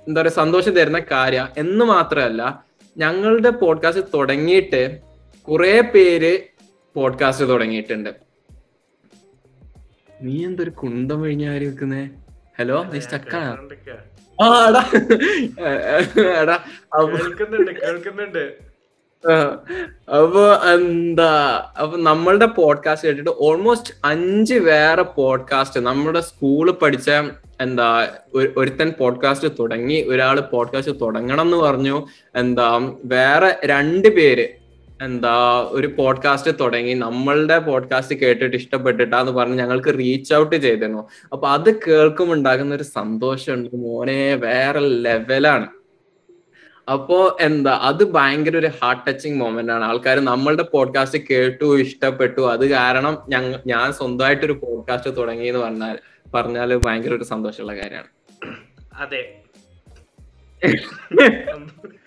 എന്താ 0.08 0.22
പറയുക 0.22 0.34
സന്തോഷം 0.34 0.72
തരുന്ന 0.74 1.02
കാര്യം. 1.12 1.48
എന്ന് 1.58 1.86
മാത്രമല്ല 1.86 2.64
ഞങ്ങളുടെ 2.98 3.50
പോഡ്കാസ്റ്റ് 3.50 4.04
തുടങ്ങിയിട്ട് 4.14 5.00
കുറെ 5.44 5.82
പേര് 5.82 6.40
പോഡ്കാസ്റ്റ് 6.96 7.50
തുടങ്ങിയിട്ടുണ്ട്. 7.50 8.10
നീ 10.22 10.46
എന്തൊരു 10.46 10.70
കുന്തം 10.70 11.24
കഴിഞ്ഞാരി 11.24 11.66
വെക്കുന്നേ? 11.66 12.10
ഹലോ 12.60 12.84
നീ 12.84 13.00
സ്റ്റക്കാണ്. 13.00 13.70
ആ 14.42 14.68
എടാ. 14.68 14.82
എടാ. 16.42 16.54
അപ്പൊ 16.94 17.08
കേൾക്കുന്നുണ്ട് 17.08 17.72
കേൾക്കുന്നുണ്ട്. 17.82 18.72
അപ്പൊ 20.10 20.56
എന്താ 20.74 21.64
അപ്പൊ 21.80 21.98
നമ്മളുടെ 21.98 22.46
പോഡ്കാസ്റ്റ് 22.46 23.08
കേട്ടിട്ട് 23.08 23.32
ഓൾമോസ്റ്റ് 23.38 23.94
അഞ്ച് 24.06 24.54
വേറെ 24.54 25.02
പോഡ്കാസ്റ്റ് 25.02 25.80
നമ്മുടെ 25.80 26.22
സ്കൂളിൽ 26.22 26.72
പഠിച്ച 26.72 27.12
എന്താ 27.62 28.08
ഒരുത്തൻ 28.36 28.94
പോഡ്കാസ്റ്റ് 29.00 29.48
തുടങ്ങി 29.60 30.04
ഒരാൾ 30.04 30.40
പോഡ്കാസ്റ്റ് 30.40 31.00
തുടങ്ങണം 31.02 31.42
എന്ന് 31.42 31.58
പറഞ്ഞു. 31.58 32.08
എന്താ 32.36 32.96
വേറെ 33.06 33.60
രണ്ട് 33.66 34.08
പേര്. 34.16 34.61
എന്താ 35.02 35.68
ഒരു 35.70 35.88
പോഡ്കാസ്റ്റ് 35.88 36.52
തുടങ്ങി 36.60 36.94
നമ്മളുടെ 36.94 37.60
പോഡ്കാസ്റ്റ് 37.60 38.16
കേട്ടിട്ട് 38.16 38.56
ഇഷ്ടപ്പെട്ടിട്ടാന്ന് 38.56 39.32
പറഞ്ഞ് 39.32 39.58
ഞങ്ങൾക്ക് 39.58 40.00
റീച്ച് 40.00 40.34
ഔട്ട് 40.34 40.56
ചെയ്തിരുന്നു. 40.56 41.08
അപ്പൊ 41.34 41.48
അത് 41.48 41.80
കേൾക്കുമ്പോൾ 41.88 42.36
ഉണ്ടാകുന്ന 42.36 42.76
ഒരു 42.76 42.84
സന്തോഷമുണ്ട് 42.84 43.76
മോനെ 43.76 44.36
വേറെ 44.36 44.80
ലെവലാണ് 44.80 45.68
അപ്പോ 46.92 47.38
എന്താ 47.42 47.80
അത് 47.82 48.12
ഭയങ്കര 48.12 48.58
ഒരു 48.58 48.68
ഹാർട്ട് 48.68 49.06
ടച്ചിങ് 49.08 49.40
മൊമെന്റ് 49.40 49.72
ആണ്. 49.72 49.84
ആൾക്കാർ 49.84 50.20
നമ്മളുടെ 50.20 50.64
പോഡ്കാസ്റ്റ് 50.64 51.20
കേട്ടു 51.30 51.78
ഇഷ്ടപ്പെട്ടു. 51.80 52.42
അത് 52.42 52.70
കാരണം 52.70 53.18
ഞങ്ങ 53.30 53.60
ഞാൻ 53.68 53.94
സ്വന്തമായിട്ട് 53.94 54.46
ഒരു 54.46 54.54
പോഡ്കാസ്റ്റ് 54.54 55.18
തുടങ്ങി 55.18 55.48
എന്ന് 55.48 55.60
പറഞ്ഞാൽ 55.60 56.00
പറഞ്ഞാൽ 56.36 56.76
ഭയങ്കര 56.76 57.14
ഒരു 57.14 57.24
സന്തോഷമുള്ള 57.24 57.76
കാര്യമാണ്. 57.76 58.10
അതെ. 59.00 59.38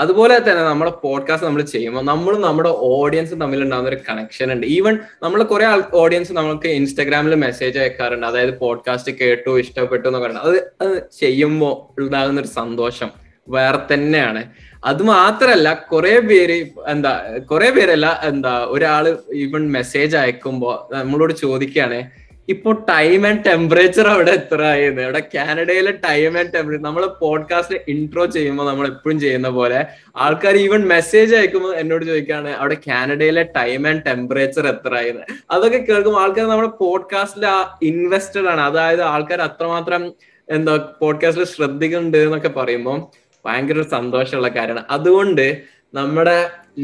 അതുപോലെ 0.00 0.38
തന്നെ 0.38 0.62
നമ്മുടെ 0.62 0.90
പോഡ്കാസ്റ്റ് 0.90 1.46
നമ്മൾ 1.48 1.62
ചെയ്യുമ്പോൾ 1.62 2.02
നമ്മളും 2.02 2.40
നമ്മുടെ 2.40 2.68
ഓഡിയൻസ് 2.72 3.34
തമ്മിൽ 3.34 3.62
ഉണ്ടാകുന്ന 3.62 3.88
ഒരു 3.88 3.98
കണക്ഷൻ 4.08 4.52
ഉണ്ട്. 4.52 4.66
ഈവൻ 4.66 4.98
നമ്മൾ 5.22 5.42
കുറെ 5.42 5.66
ഓഡിയൻസ് 5.94 6.32
നമുക്ക് 6.32 6.66
ഇൻസ്റ്റാഗ്രാമിൽ 6.66 7.34
മെസ്സേജ് 7.34 7.78
അയക്കാറുണ്ട്. 7.78 8.26
അതായത് 8.26 8.58
പോഡ്കാസ്റ്റ് 8.58 9.12
കേട്ടു 9.12 9.58
ഇഷ്ടപ്പെട്ടു 9.58 10.08
എന്നൊക്കെ 10.08 10.38
അത് 10.38 10.72
അത് 10.80 11.02
ചെയ്യുമ്പോൾ 11.20 12.00
ഉണ്ടാകുന്ന 12.00 12.40
ഒരു 12.40 12.48
സന്തോഷം 12.48 13.10
വേറെ 13.48 13.94
തന്നെയാണ്. 13.94 14.44
അത് 14.84 15.02
മാത്രല്ല 15.02 15.74
കുറെ 15.74 16.20
പേര് 16.20 16.66
എന്താ 16.88 17.38
കുറെ 17.50 17.70
പേരല്ല 17.70 18.20
എന്താ 18.24 18.64
ഒരാൾ 18.64 19.18
ഈവൻ 19.34 19.72
മെസ്സേജ് 19.72 20.16
അയക്കുമ്പോ 20.16 20.88
നമ്മളോട് 20.92 21.32
ചോദിക്കുകയാണ് 21.32 22.27
ഇപ്പൊ 22.48 22.70
ടൈം 22.90 23.26
ആൻഡ് 23.26 23.42
ടെമ്പറേച്ചർ 23.44 24.06
അവിടെ 24.08 24.30
എത്ര 24.30 24.60
ആയിരുന്നു 24.64 25.02
അവിടെ 25.02 25.20
കാനഡയിലെ 25.34 25.92
ടൈം 26.04 26.38
ആൻഡ് 26.38 26.52
ടെമ്പറേച്ചർ 26.54 26.84
നമ്മൾ 26.84 27.06
പോഡ്കാസ്റ്റ് 27.20 27.78
ഇൻട്രോ 27.88 28.24
ചെയ്യുമ്പോൾ 28.26 28.66
നമ്മൾ 28.70 28.86
എപ്പോഴും 28.86 29.20
ചെയ്യുന്ന 29.20 29.48
പോലെ 29.48 29.80
ആൾക്കാർ 30.16 30.56
ഈവൻ 30.56 30.82
മെസ്സേജ് 30.86 31.34
അയക്കുമ്പോൾ 31.36 31.74
എന്നോട് 31.76 32.04
ചോദിക്കാണ് 32.04 32.52
അവിടെ 32.52 32.76
കാനഡയിലെ 32.86 33.42
ടൈം 33.56 33.88
ആൻഡ് 33.88 34.04
ടെമ്പറേച്ചർ 34.06 34.66
എത്ര 34.66 34.94
ആയിരുന്നു 34.94 35.24
അതൊക്കെ 35.50 35.78
കേൾക്കുമ്പോൾ 35.78 36.22
ആൾക്കാർ 36.22 36.46
നമ്മുടെ 36.46 36.72
പോഡ്കാസ്റ്റിൽ 36.80 37.44
ഇൻവെസ്റ്റഡ് 37.82 38.48
ആണ്. 38.48 38.60
അതായത് 38.60 39.02
ആൾക്കാർ 39.12 39.40
അത്രമാത്രം 39.40 40.04
എന്താ 40.48 40.76
പോഡ്കാസ്റ്റിൽ 41.00 41.44
ശ്രദ്ധിക്കുന്നുണ്ട് 41.56 42.18
എന്നൊക്കെ 42.18 42.48
പറയുമ്പോൾ 42.48 42.98
ഭയങ്കര 43.44 43.82
സന്തോഷമുള്ള 43.90 44.48
കാര്യമാണ്. 44.48 44.86
അതുകൊണ്ട് 44.90 45.46
നമ്മുടെ 45.94 46.38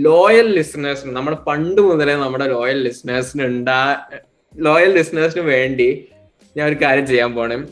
ലോയൽ 0.07 0.47
ലിസണേഴ്സിന് 0.53 1.17
നമ്മുടെ 1.17 1.39
പണ്ട് 1.49 1.81
മുതലേ 1.81 2.15
നമ്മുടെ 2.17 2.47
ലോയൽ 2.47 2.79
ലിസണേഴ്സിന് 2.83 3.45
ഉണ്ടാ 3.47 3.81
ലോയൽ 4.57 4.93
ലിസണേഴ്സിന് 4.93 5.43
വേണ്ടി 5.43 6.09
ഞാൻ 6.57 6.69
ഒരു 6.69 6.85
കാര്യം 6.85 7.07
ചെയ്യാൻ 7.07 7.35
പോണേ. 7.35 7.63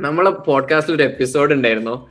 നമ്മളെ 0.00 0.30
പോഡ്കാസ്റ്റിൽ 0.30 0.96
ഒരു 0.96 1.02
എപ്പിസോഡ് 1.02 1.52
ഉണ്ടായിരുന്നു. 1.52 2.10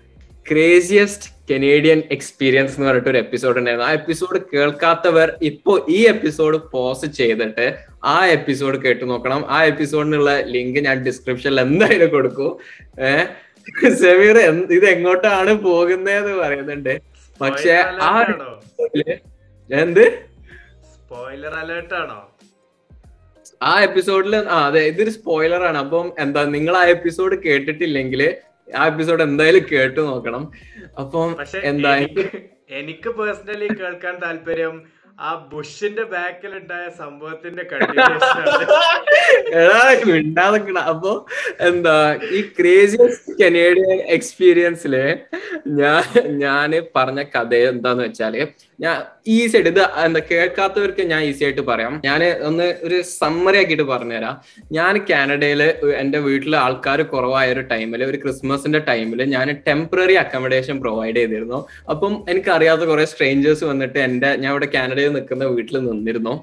ക്രേസിയസ്റ്റ് 0.52 1.54
കനേഡിയൻ 1.54 2.04
എക്സ്പീരിയൻസ് 2.12 2.76
എന്ന് 2.76 2.88
പറഞ്ഞിട്ട് 2.88 3.10
ഒരു 3.10 3.18
എപ്പിസോഡ് 3.18 3.58
ഉണ്ടായിരുന്നു. 3.58 3.88
ആ 3.88 3.94
എപ്പിസോഡ് 3.94 4.42
കേൾക്കാത്തവർ 4.54 5.34
ഇപ്പോ 5.42 5.86
ഈ 5.90 6.06
എപ്പിസോഡ് 6.06 6.58
പോസ് 6.58 7.06
ചെയ്തിട്ട് 7.06 7.78
ആ 8.04 8.26
എപ്പിസോഡ് 8.26 8.78
കേട്ടു 8.78 9.06
നോക്കണം. 9.06 9.46
ആ 9.50 9.64
എപ്പിസോഡിനുള്ള 9.64 10.42
ലിങ്ക് 10.42 10.80
ഞാൻ 10.80 11.04
ഡിസ്ക്രിപ്ഷനിൽ 11.04 11.62
എന്തായാലും 11.62 12.10
കൊടുക്കൂ. 12.10 12.58
ഏഹ് 13.00 13.28
സെമീർ 13.94 14.38
ഇത് 14.72 14.86
എങ്ങോട്ടാണ് 14.86 15.54
പോകുന്നതെന്ന് 15.54 16.34
പറയുന്നുണ്ട്. 16.34 17.02
പക്ഷെ 17.42 17.74
ആ 18.02 18.22
എന്ത്? 19.74 20.24
സ്പോയിലർ 20.94 21.54
അലേർട്ട് 21.54 21.94
ആണോ? 21.94 22.31
ആ 23.62 23.74
എപ്പിസോഡിൽ 23.82 24.34
ആ 24.50 24.60
അതെ 24.67 24.82
ഇതൊരു 24.88 25.12
സ്പോയിലർ 25.17 25.62
ആണ്. 25.63 25.80
അപ്പം 25.84 26.08
എന്താ 26.19 26.41
നിങ്ങൾ 26.56 26.76
ആ 26.78 26.86
എപ്പിസോഡ് 26.93 27.36
കേട്ടിട്ടില്ലെങ്കിൽ 27.43 28.21
ആ 28.74 28.82
എപ്പിസോഡ് 28.88 29.21
എന്തായാലും 29.24 29.63
കേട്ടു 29.71 30.02
നോക്കണം. 30.04 30.43
അപ്പം 31.00 31.30
എന്താ 31.63 31.91
എനിക്ക് 32.80 33.10
പേഴ്സണലി 33.12 33.69
കേൾക്കാൻ 33.80 34.15
താല്പര്യം 34.21 34.76
ആ 35.19 35.32
ബുഷിന്റെ 35.50 36.04
ബാക്കിൽ 36.12 36.52
ഉണ്ടായ 36.60 36.86
സംഭവത്തിന്റെ 37.00 37.63
കണ്ടിന്യൂഷൻ 37.63 38.45
അപ്പൊ 40.86 41.12
എന്താ 41.62 41.95
ഈ 42.32 42.41
ക്രേസിയസ്റ്റ് 42.58 43.34
കനേഡിയൻ 43.41 44.00
എക്സ്പീരിയൻസിൽ 44.15 44.95
ഞാൻ 45.80 46.04
ഞാൻ 46.39 46.71
പറഞ്ഞ 46.95 47.24
കഥ 47.36 47.54
എന്താന്ന് 47.69 48.04
വെച്ചാൽ 48.04 48.36
ഞാൻ 48.84 48.98
ഈസി 49.36 49.56
ആയിട്ട് 49.58 49.70
ഇത് 49.70 49.82
എന്താ 50.06 50.22
കേൾക്കാത്തവർക്ക് 50.32 51.04
ഞാൻ 51.12 51.22
ഈസി 51.30 51.44
ആയിട്ട് 51.48 51.62
പറയാം. 51.62 51.94
ഞാൻ 52.06 52.22
ഒന്ന് 52.50 52.67
ഒരു 52.88 52.98
സമ്മറി 53.20 53.58
ആക്കിയിട്ട് 53.62 53.84
പറഞ്ഞുതരാം. 53.84 54.36
ഞാൻ 54.78 54.94
കാനഡയിൽ 55.10 55.62
എന്റെ 56.04 56.20
വീട്ടിലെ 56.28 56.58
ആൾക്കാർ 56.58 57.02
കുറവായ 57.13 57.54
ഒരു 57.56 57.63
ടൈമിൽ 57.74 58.04
ഒരു 58.04 58.17
ക്രിസ്മസിന്റെ 58.24 58.80
ടൈമിൽ 58.89 59.22
ഞാൻ 59.36 59.50
ടെമ്പററി 59.67 60.13
അക്കോമഡേഷൻ 60.24 60.78
പ്രൊവൈഡ് 60.82 61.15
ചെയ്തിരുന്നു. 61.15 61.60
അപ്പം 61.94 62.15
എനിക്കറിയാത്ത 62.30 62.82
കുറെ 62.91 63.06
സ്ട്രേഞ്ചേഴ്സ് 63.13 63.63
വന്നിട്ട് 63.72 64.00
എന്റെ 64.00 64.32
ഞാൻ 64.36 64.52
ഇവിടെ 64.52 64.70
കാനഡയിൽ 64.78 65.13
നിൽക്കുന്ന 65.17 65.46
വീട്ടിൽ 65.58 65.78
നിന്നിരുന്നു. 65.89 66.36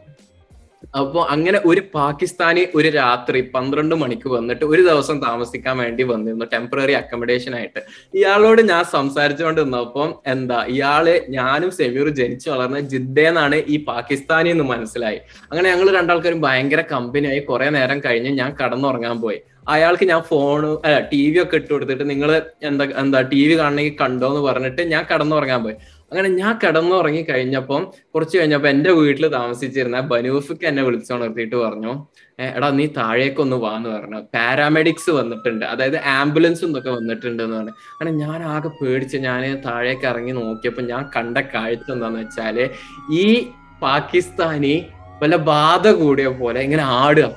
അപ്പൊ 1.01 1.21
അങ്ങനെ 1.35 1.59
ഒരു 1.71 1.83
പാകിസ്ഥാനി 1.97 2.63
ഒരു 2.79 2.89
രാത്രി 2.99 3.41
പന്ത്രണ്ട് 3.55 3.95
മണിക്ക് 4.03 4.29
വന്നിട്ട് 4.35 4.65
ഒരു 4.73 4.83
ദിവസം 4.89 5.17
താമസിക്കാൻ 5.27 5.75
വേണ്ടി 5.83 6.05
വന്നിരുന്നു 6.11 6.47
ടെമ്പററി 6.53 6.95
അക്കോമഡേഷൻ 7.01 7.53
ആയിട്ട്. 7.59 7.81
ഇയാളോട് 8.19 8.63
ഞാൻ 8.71 8.85
സംസാരിച്ചുകൊണ്ട് 8.97 9.61
നിന്നപ്പം 9.65 10.11
എന്താ 10.35 10.61
ഇയാൾ 10.75 11.07
ഞാനും 11.39 11.73
സെമീർ 11.79 12.09
ജനിച്ചു 12.21 12.49
വളർന്ന 12.55 12.81
ജിദ്ദേന്നാണ് 12.95 13.59
ഈ 13.75 13.79
പാകിസ്ഥാനി 13.91 14.51
എന്ന് 14.55 14.67
മനസ്സിലായി. 14.73 15.21
അങ്ങനെ 15.51 15.67
ഞങ്ങൾ 15.73 15.91
രണ്ടാൾക്കാരും 15.99 16.43
ഭയങ്കര 16.49 16.85
കമ്പനിയായി 16.95 17.43
കുറെ 17.51 17.69
നേരം 17.79 18.01
കഴിഞ്ഞ് 18.09 18.33
ഞാൻ 18.41 18.53
കടന്നുറങ്ങാൻ 18.63 19.19
പോയി. 19.27 19.41
അയാൾക്ക് 19.75 20.05
ഞാൻ 20.11 20.21
അല്ല 20.87 20.97
ടി 21.13 21.23
വി 21.33 21.39
ഒക്കെ 21.45 21.57
ഇട്ട് 21.61 21.71
കൊടുത്തിട്ട് 21.73 22.05
നിങ്ങൾ 22.13 22.31
എന്താ 22.69 22.85
എന്താ 23.03 23.21
ടി 23.33 23.41
വി 23.49 23.55
കാണണമെങ്കിൽ 23.61 23.97
കണ്ടോ 24.03 24.29
എന്ന് 24.33 24.43
പറഞ്ഞിട്ട് 24.49 24.83
ഞാൻ 24.93 25.03
കടന്നുറങ്ങാൻ 25.11 25.61
പോയി. 25.67 25.77
അങ്ങനെ 26.11 26.29
ഞാൻ 26.41 26.53
കിടന്നുറങ്ങി 26.63 27.23
കഴിഞ്ഞപ്പം 27.31 27.83
കുറച്ച് 28.15 28.35
കഴിഞ്ഞപ്പോൾ 28.39 28.69
എന്റെ 28.69 28.93
വീട്ടിൽ 28.99 29.25
താമസിച്ചിരുന്ന 29.39 29.99
ബനൂഫിക്ക് 30.13 30.67
എന്നെ 30.71 30.83
വിളിച്ചുണർത്തിയിട്ട് 30.87 31.57
പറഞ്ഞു 31.57 31.93
എടാ 32.39 32.69
നീ 32.79 32.85
താഴേക്കൊന്ന് 32.99 33.57
വാന്ന് 33.65 33.89
പറഞ്ഞു. 33.95 34.19
പാരാമെഡിക്സ് 34.35 35.13
വന്നിട്ടുണ്ട് 35.19 35.65
അതായത് 35.73 35.97
ആംബുലൻസ് 36.19 36.63
എന്നൊക്കെ 36.67 36.91
വന്നിട്ടുണ്ട് 36.91 37.43
എന്ന് 37.43 37.57
പറഞ്ഞു. 37.57 37.75
അങ്ങനെ 37.95 38.13
ഞാൻ 38.25 38.39
ആകെ 38.55 38.71
പേടിച്ച് 38.81 39.19
ഞാൻ 39.29 39.43
താഴേക്ക് 39.67 40.07
ഇറങ്ങി 40.13 40.35
നോക്കിയപ്പോൾ 40.41 40.87
ഞാൻ 40.93 41.03
കണ്ട 41.17 41.39
കാഴ്ച 41.55 41.91
എന്താന്ന് 41.97 42.21
വെച്ചാൽ 42.25 42.59
ഈ 43.23 43.27
പാകിസ്ഥാനി 43.83 44.75
വല്ല 45.23 45.37
ബാധ 45.53 45.87
കൂടിയ 46.01 46.29
പോലെ 46.41 46.61
ഇങ്ങനെ 46.67 46.85
ആടുക. 47.03 47.29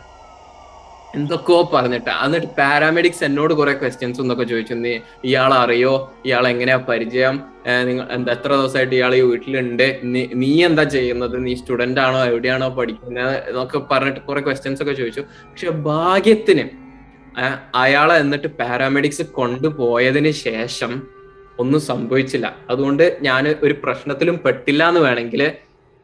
എന്തൊക്കെയോ 1.18 1.58
പറഞ്ഞിട്ട്. 1.74 2.12
എന്നിട്ട് 2.26 2.50
പാരാമെഡിക്സ് 2.58 3.24
എന്നോട് 3.28 3.54
കുറെ 3.60 3.74
ക്വസ്റ്റ്യൻസ് 3.82 4.20
എന്നൊക്കെ 4.24 4.46
ചോദിച്ചു. 4.52 4.76
നീ 4.84 4.92
ഇയാളെ 5.30 5.56
അറിയോ? 5.64 5.94
ഇയാൾ 6.26 6.44
എങ്ങനെയാ 6.52 6.78
പരിചയം? 6.90 7.36
നിങ്ങൾ 7.88 8.06
എന്താ 8.16 8.32
എത്ര 8.38 8.52
ദിവസമായിട്ട് 8.60 8.96
ഇയാൾ 9.00 9.14
ഈ 9.16 9.22
വീട്ടിലുണ്ട്? 9.32 9.88
നീ 10.44 10.52
എന്താ 10.68 10.84
ചെയ്യുന്നത്? 10.96 11.36
നീ 11.46 11.54
സ്റ്റുഡന്റ് 11.62 12.02
ആണോ? 12.06 12.22
എവിടെയാണോ 12.32 12.70
പഠിക്കുന്നത് 12.78 13.34
എന്നൊക്കെ 13.50 13.82
പറഞ്ഞിട്ട് 13.92 14.22
കുറെ 14.30 14.42
ക്വസ്റ്റ്യൻസ് 14.48 14.82
ഒക്കെ 14.84 14.96
ചോദിച്ചു. 15.02 15.24
പക്ഷെ 15.50 15.74
ഭാഗ്യത്തിന് 15.90 16.66
അയാളെ 17.82 18.16
എന്നിട്ട് 18.24 18.50
പാരാമെഡിക്സ് 18.62 19.26
കൊണ്ടുപോയതിന് 19.40 20.32
ശേഷം 20.46 20.94
ഒന്നും 21.60 21.82
സംഭവിച്ചില്ല. 21.82 22.48
അതുകൊണ്ട് 22.70 23.06
ഞാൻ 23.28 23.44
ഒരു 23.66 23.76
പ്രശ്നത്തിലും 23.84 24.36
പെട്ടില്ല 24.46 24.82
എന്ന് 24.92 25.02
വേണമെങ്കിൽ 25.08 25.42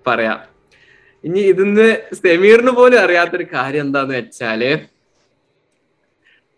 പറയാം. 0.07 0.39
ഇനി 1.23 1.41
ഇതിന്ന് 1.53 1.87
സെമീറിന് 2.23 2.73
പോലും 2.79 2.99
അറിയാത്തൊരു 3.05 3.45
കാര്യം 3.53 3.83
എന്താന്ന് 3.87 4.15
വെച്ചാൽ 4.15 4.61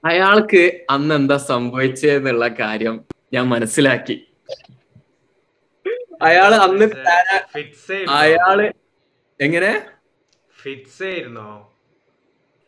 അയാൾക്ക് 0.03 0.85
അന്ന് 0.89 1.15
എന്താ 1.15 1.37
സംഭവിച്ചെന്നുള്ള 1.37 2.47
കാര്യം 2.47 2.95
ഞാൻ 3.33 3.47
മനസ്സിലാക്കി. 3.49 4.15
അയാൾ 6.21 6.55
അന്ന് 6.55 6.85
അയാൾ 8.09 8.73
എങ്ങനെ? 9.39 9.71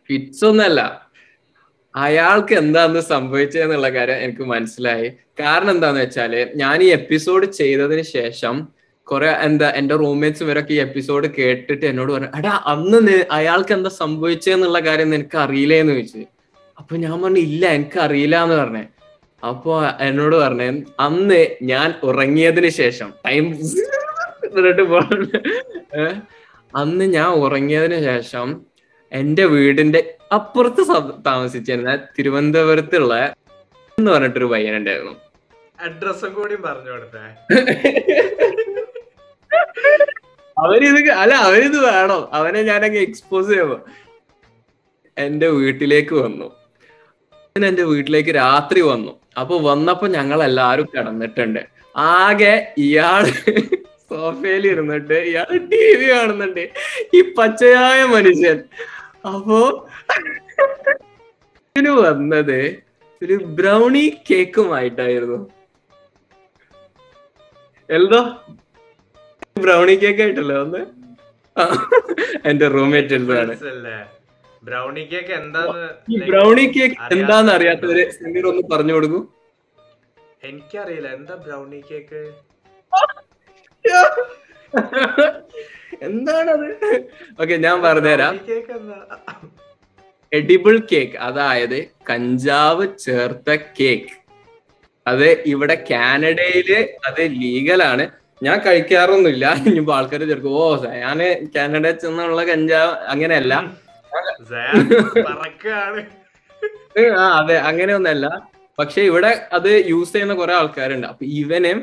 ഫിറ്റ്സ് 0.10 0.46
ഒന്നല്ല. 0.46 1.12
അയാൾക്ക് 1.96 2.54
എന്താന്ന് 2.54 3.00
സംഭവിച്ചെന്നുള്ള 3.00 3.90
കാര്യം 3.90 4.16
എനിക്ക് 4.16 4.42
മനസ്സിലായി. 4.42 5.08
കാരണം 5.40 5.72
എന്താന്ന് 5.72 6.02
വെച്ചാൽ 6.02 6.52
ഞാൻ 6.56 6.84
ഈ 6.84 6.86
എപ്പിസോഡ് 6.86 7.46
ചെയ്തതിന് 7.46 8.02
ശേഷം 8.02 8.68
കുറെ 9.08 9.28
എന്താ 9.28 9.70
എന്റെ 9.70 9.96
റൂംമേറ്റ്സ് 9.96 10.44
ഇവരൊക്കെ 10.44 10.74
ഈ 10.74 10.78
എപ്പിസോഡ് 10.78 11.28
കേട്ടിട്ട് 11.28 11.86
എന്നോട് 11.86 12.12
പറഞ്ഞു 12.12 12.30
അടാ 12.36 12.64
അന്ന് 12.66 13.26
അയാൾക്ക് 13.32 13.74
എന്താ 13.74 13.90
സംഭവിച്ചെന്നുള്ള 13.90 14.80
കാര്യം 14.80 15.10
നിനക്ക് 15.10 15.38
അറിയില്ലേന്ന് 15.38 15.94
ചോദിച്ചു. 15.94 16.24
അപ്പൊ 16.82 16.96
ഞാൻ 17.02 17.16
പറഞ്ഞു 17.22 17.42
ഇല്ല 17.48 17.64
എനിക്ക് 17.78 17.98
അറിയില്ല 18.04 18.36
എന്ന് 18.44 18.56
പറഞ്ഞേ. 18.62 18.82
അപ്പൊ 19.44 19.74
എന്നോട് 20.06 20.36
പറഞ്ഞേ 20.38 20.66
അന്ന് 21.02 21.38
ഞാൻ 21.70 21.90
ഉറങ്ങിയതിന് 22.08 22.70
ശേഷം 22.78 23.10
ടൈം 23.26 23.46
അന്ന് 26.74 27.06
ഞാൻ 27.16 27.30
ഉറങ്ങിയതിന് 27.42 28.00
ശേഷം 28.08 28.48
എന്റെ 29.12 29.44
വീടിന്റെ 29.54 30.00
അപ്പുറത്ത് 30.32 30.82
താമസിച്ചിരുന്ന 31.26 31.92
തിരുവനന്തപുരത്തുള്ള 32.16 33.14
എന്ന് 33.98 34.10
പറഞ്ഞിട്ടൊരു 34.12 34.48
പയ്യനുണ്ടായിരുന്നു 34.54 35.14
അഡ്രസ്സും 35.80 36.32
കൂടി 36.34 36.56
പറഞ്ഞു 36.64 36.92
കൊടുത്തേ. 36.92 37.24
അവരിത് 40.58 41.10
അല്ല 41.22 41.34
അവരിത് 41.46 41.78
വേണം. 41.86 42.22
അവനെ 42.38 42.60
ഞാനങ്ങ് 42.68 43.00
എക്സ്പോസ് 43.06 43.50
ചെയ്യുമ്പോ 43.50 43.78
എന്റെ 45.18 45.48
വീട്ടിലേക്ക് 45.56 46.14
വന്നു. 46.18 46.48
അവൻ 47.56 47.64
എന്റെ 47.68 47.84
വീട്ടിലേക്ക് 47.84 48.32
രാത്രി 48.36 48.82
വന്നു. 48.82 49.12
അപ്പൊ 49.40 49.56
വന്നപ്പോ 49.70 50.06
ഞങ്ങൾ 50.08 50.40
എല്ലാരും 50.44 50.86
കിടന്നിട്ടുണ്ട്. 50.94 51.60
ആകെ 51.96 52.54
ഇയാൾ 52.78 53.24
സോഫയിൽ 54.12 54.64
ഇരുന്നിട്ട് 54.72 55.18
ഇയാൾ 55.30 55.50
ടി 55.72 55.82
വി 56.00 56.06
കാണുന്നുണ്ട്. 56.12 56.64
ഈ 57.18 57.22
പച്ചയായ 57.38 58.00
മനുഷ്യൻ. 58.14 58.60
അപ്പോ 59.32 59.60
വന്നത് 62.06 62.60
ഒരു 63.22 63.36
ബ്രൗണി 63.58 64.06
കേക്കുമായിട്ടായിരുന്നു. 64.30 65.40
എന്തോ? 67.90 68.22
ബ്രൗണി 69.66 69.96
കേക്ക് 70.04 70.22
ആയിട്ടല്ലേ 70.26 70.58
ഒന്ന് 70.64 70.82
എന്റെ 72.50 72.68
റൂംമേറ്റ് 72.78 73.14
എന്താണ് 73.20 73.54
ബ്രൗണി 74.64 75.04
കേക്ക് 75.12 75.34
എന്താന്ന് 75.42 75.86
ബ്രൗണി 76.28 76.66
കേക്ക് 76.76 76.98
എന്താന്ന്? 77.16 77.52
അറിയാത്തവര് 77.56 78.04
സമീർ 78.18 78.44
ഒന്ന് 78.52 78.64
പറഞ്ഞു 78.74 78.94
കൊടുക്കൂ. 78.96 79.20
എനിക്കറിയില്ല 80.50 81.08
എന്താ 81.18 81.36
ബ്രൗണി 81.46 81.82
കേക്ക് 81.92 82.22
എന്താണത്? 86.08 86.68
ഓക്കെ 87.42 87.56
ഞാൻ 87.64 87.78
പറഞ്ഞുതരാം. 87.86 88.34
എഡിബിൾ 90.32 90.76
കേക്ക് 90.92 91.18
അതായത് 91.28 91.78
കഞ്ചാവ് 92.10 92.86
ചേർത്ത 93.06 93.50
കേക്ക് 93.80 94.14
അത് 95.06 95.28
ഇവിടെ 95.54 95.76
കാനഡയിൽ 95.92 96.70
അത് 97.08 97.22
ലീഗലാണ് 97.42 98.04
ഞാൻ 98.42 98.58
കഴിക്കാറൊന്നുമില്ല. 98.66 99.46
ഇനിയിപ്പോ 99.68 99.94
ആൾക്കാർ 99.98 100.22
ചേർക്കും 100.32 100.56
ഓ 100.60 100.64
ഞാൻ 101.04 101.20
കാനഡ 101.56 101.86
ചെന്നുള്ള 102.04 102.44
കഞ്ചാവ് 102.52 102.94
അങ്ങനെയല്ല. 103.14 103.54
ആ 107.18 107.26
അതെ 107.40 107.58
അങ്ങനെയൊന്നല്ല. 107.70 108.26
പക്ഷെ 108.80 109.02
ഇവിടെ 109.02 109.32
അത് 109.54 109.70
യൂസ് 109.92 110.14
ചെയ്യുന്ന 110.14 110.34
കുറെ 110.34 110.54
ആൾക്കാരുണ്ട്. 110.54 111.08
അപ്പൊ 111.08 111.26
ഇവന് 111.42 111.74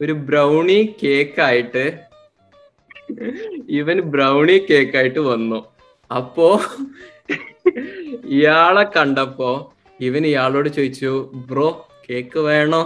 ഒരു 0.00 0.12
ബ്രൗണി 0.12 0.96
കേക്ക് 1.02 1.40
ആയിട്ട് 1.40 1.84
ഇവൻ 3.78 4.00
ബ്രൗണി 4.14 4.56
കേക്ക് 4.70 4.96
ആയിട്ട് 4.96 5.20
വന്നു. 5.32 5.58
അപ്പോ 6.10 6.46
ഇയാളെ 8.36 8.84
കണ്ടപ്പോ 8.96 9.50
ഇവൻ 10.00 10.26
ഇയാളോട് 10.26 10.68
ചോദിച്ചു 10.68 11.12
ബ്രോ 11.50 11.68
കേക്ക് 12.10 12.38
വേണോ? 12.38 12.82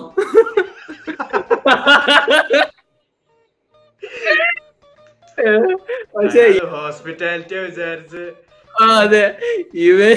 പക്ഷേ 6.17 6.43
ഹോസ്പിറ്റാലിറ്റിയെ 6.73 7.61
വിചാരിച്ച് 7.61 8.25
അതെ. 8.83 9.39
ഇവൻ 9.75 10.17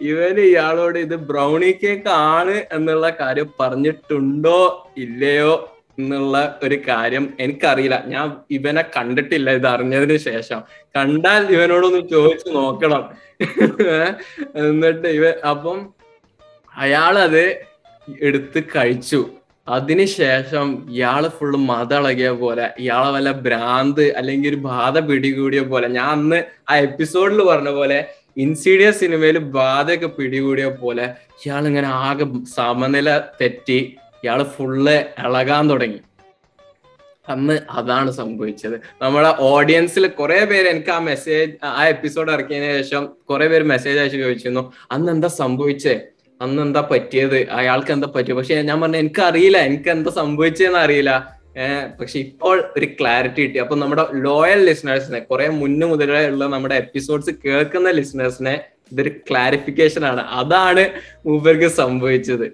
ഇവന് 0.00 0.40
ഇയാളോട് 0.40 0.98
ഇത് 0.98 1.16
ബ്രൗണി 1.16 1.78
കേക്ക് 1.84 2.08
ആണ് 2.08 2.62
എന്നുള്ള 2.72 3.10
കാര്യം 3.10 3.54
പറഞ്ഞിട്ടുണ്ടോ 3.60 4.90
ഇല്ലയോ 4.96 5.68
എന്നുള്ള 5.98 6.60
ഒരു 6.62 6.74
കാര്യം 6.88 7.34
എനിക്കറിയില്ല. 7.40 8.04
ഞാൻ 8.06 8.36
ഇവനെ 8.50 8.84
കണ്ടിട്ടില്ല 8.96 9.50
ഇത് 9.50 9.66
അറിഞ്ഞതിന് 9.66 10.16
ശേഷം. 10.16 10.62
കണ്ടാൽ 10.96 11.46
ഇവനോടൊന്ന് 11.50 12.08
ചോദിച്ചു 12.08 12.48
നോക്കണം. 12.48 13.10
എന്നിട്ട് 14.56 15.06
ഇവ 15.06 15.48
അപ്പം 15.50 15.94
അയാളത് 16.76 17.64
എടുത്ത് 18.20 18.64
കഴിച്ചു. 18.76 19.30
അതിനുശേഷം 19.68 20.86
ഇയാൾ 20.90 21.28
ഫുള്ള് 21.28 21.58
മതളകിയ 21.58 22.30
പോലെ 22.30 22.70
ഇയാളെ 22.78 23.10
വല്ല 23.10 23.32
ഭ്രാന്ത് 23.32 24.16
അല്ലെങ്കിൽ 24.16 24.48
ഒരു 24.48 24.56
ബാധ 24.56 24.98
പിടികൂടിയ 24.98 25.60
പോലെ. 25.60 25.88
ഞാൻ 25.88 26.08
അന്ന് 26.08 26.42
ആ 26.70 26.76
എപ്പിസോഡിൽ 26.76 27.42
പറഞ്ഞ 27.42 27.70
പോലെ 27.70 28.04
ഇൻസീഡിയസ് 28.36 29.00
സിനിമയിൽ 29.00 29.38
ബാധയൊക്കെ 29.38 30.06
പിടികൂടിയ 30.06 30.68
പോലെ 30.68 31.04
ഇയാൾ 31.46 31.66
ഇങ്ങനെ 31.66 31.88
ആകെ 31.88 32.26
സമനില 32.54 33.18
തെറ്റി 33.18 33.96
ഇയാൾ 34.24 34.42
ഫുള്ള് 34.42 35.04
ഇളകാൻ 35.18 35.70
തുടങ്ങി. 35.70 36.00
അന്ന് 37.28 37.60
അതാണ് 37.70 38.10
സംഭവിച്ചത്. 38.10 38.80
നമ്മളെ 39.02 39.34
ഓഡിയൻസിൽ 39.38 40.06
കുറെ 40.06 40.44
പേര് 40.44 40.68
എനിക്ക് 40.68 40.90
ആ 40.90 40.98
മെസ്സേജ് 40.98 41.52
ആ 41.64 41.86
എപ്പിസോഡ് 41.86 42.32
ഇറക്കിയതിനു 42.32 42.82
ശേഷം 42.82 43.08
കുറെ 43.30 43.48
പേര് 43.48 43.62
മെസ്സേജ് 43.62 43.98
അയച്ചു 43.98 44.16
ചോദിച്ചിരുന്നു. 44.16 44.72
അന്ന് 44.92 45.12
എന്താ 45.12 45.28
സംഭവിച്ചേ? 45.28 46.00
അന്ന് 46.42 46.60
എന്താ 46.62 46.80
പറ്റിയത്? 46.90 47.38
അയാൾക്ക് 47.60 47.92
എന്താ 47.96 48.08
പറ്റിയത്? 48.16 48.38
പക്ഷെ 48.38 48.56
ഞാൻ 48.68 48.76
പറഞ്ഞ 48.80 48.96
എനിക്ക് 49.04 49.22
അറിയില്ല 49.28 49.58
എനിക്ക് 49.68 49.90
എന്താ 49.96 50.10
സംഭവിച്ചതെന്ന് 50.20 50.78
അറിയില്ല 50.78 51.12
പക്ഷെ 52.00 52.16
ഇപ്പോൾ 52.18 52.56
ഒരു 52.76 52.86
ക്ലാരിറ്റി 53.00 53.40
കിട്ടി. 53.42 53.58
അപ്പൊ 53.58 53.76
നമ്മുടെ 53.76 54.04
ലോയൽ 54.26 54.60
ലിസണേഴ്സിനെ 54.68 55.20
കുറെ 55.30 55.46
മുന്നു 55.60 55.86
മുതലേ 55.86 56.22
ഉള്ള 56.28 56.44
നമ്മുടെ 56.54 56.76
എപ്പിസോഡ്സ് 56.84 57.32
കേൾക്കുന്ന 57.44 57.90
ലിസണേഴ്സിനെ 57.98 58.54
ഇതൊരു 58.92 59.12
ക്ലാരിഫിക്കേഷൻ 59.30 60.02
ആണ്. 60.10 60.22
അതാണ് 60.40 60.84
മൂപ്പർക്ക് 61.26 61.68
സംഭവിച്ചത്. 61.80 62.46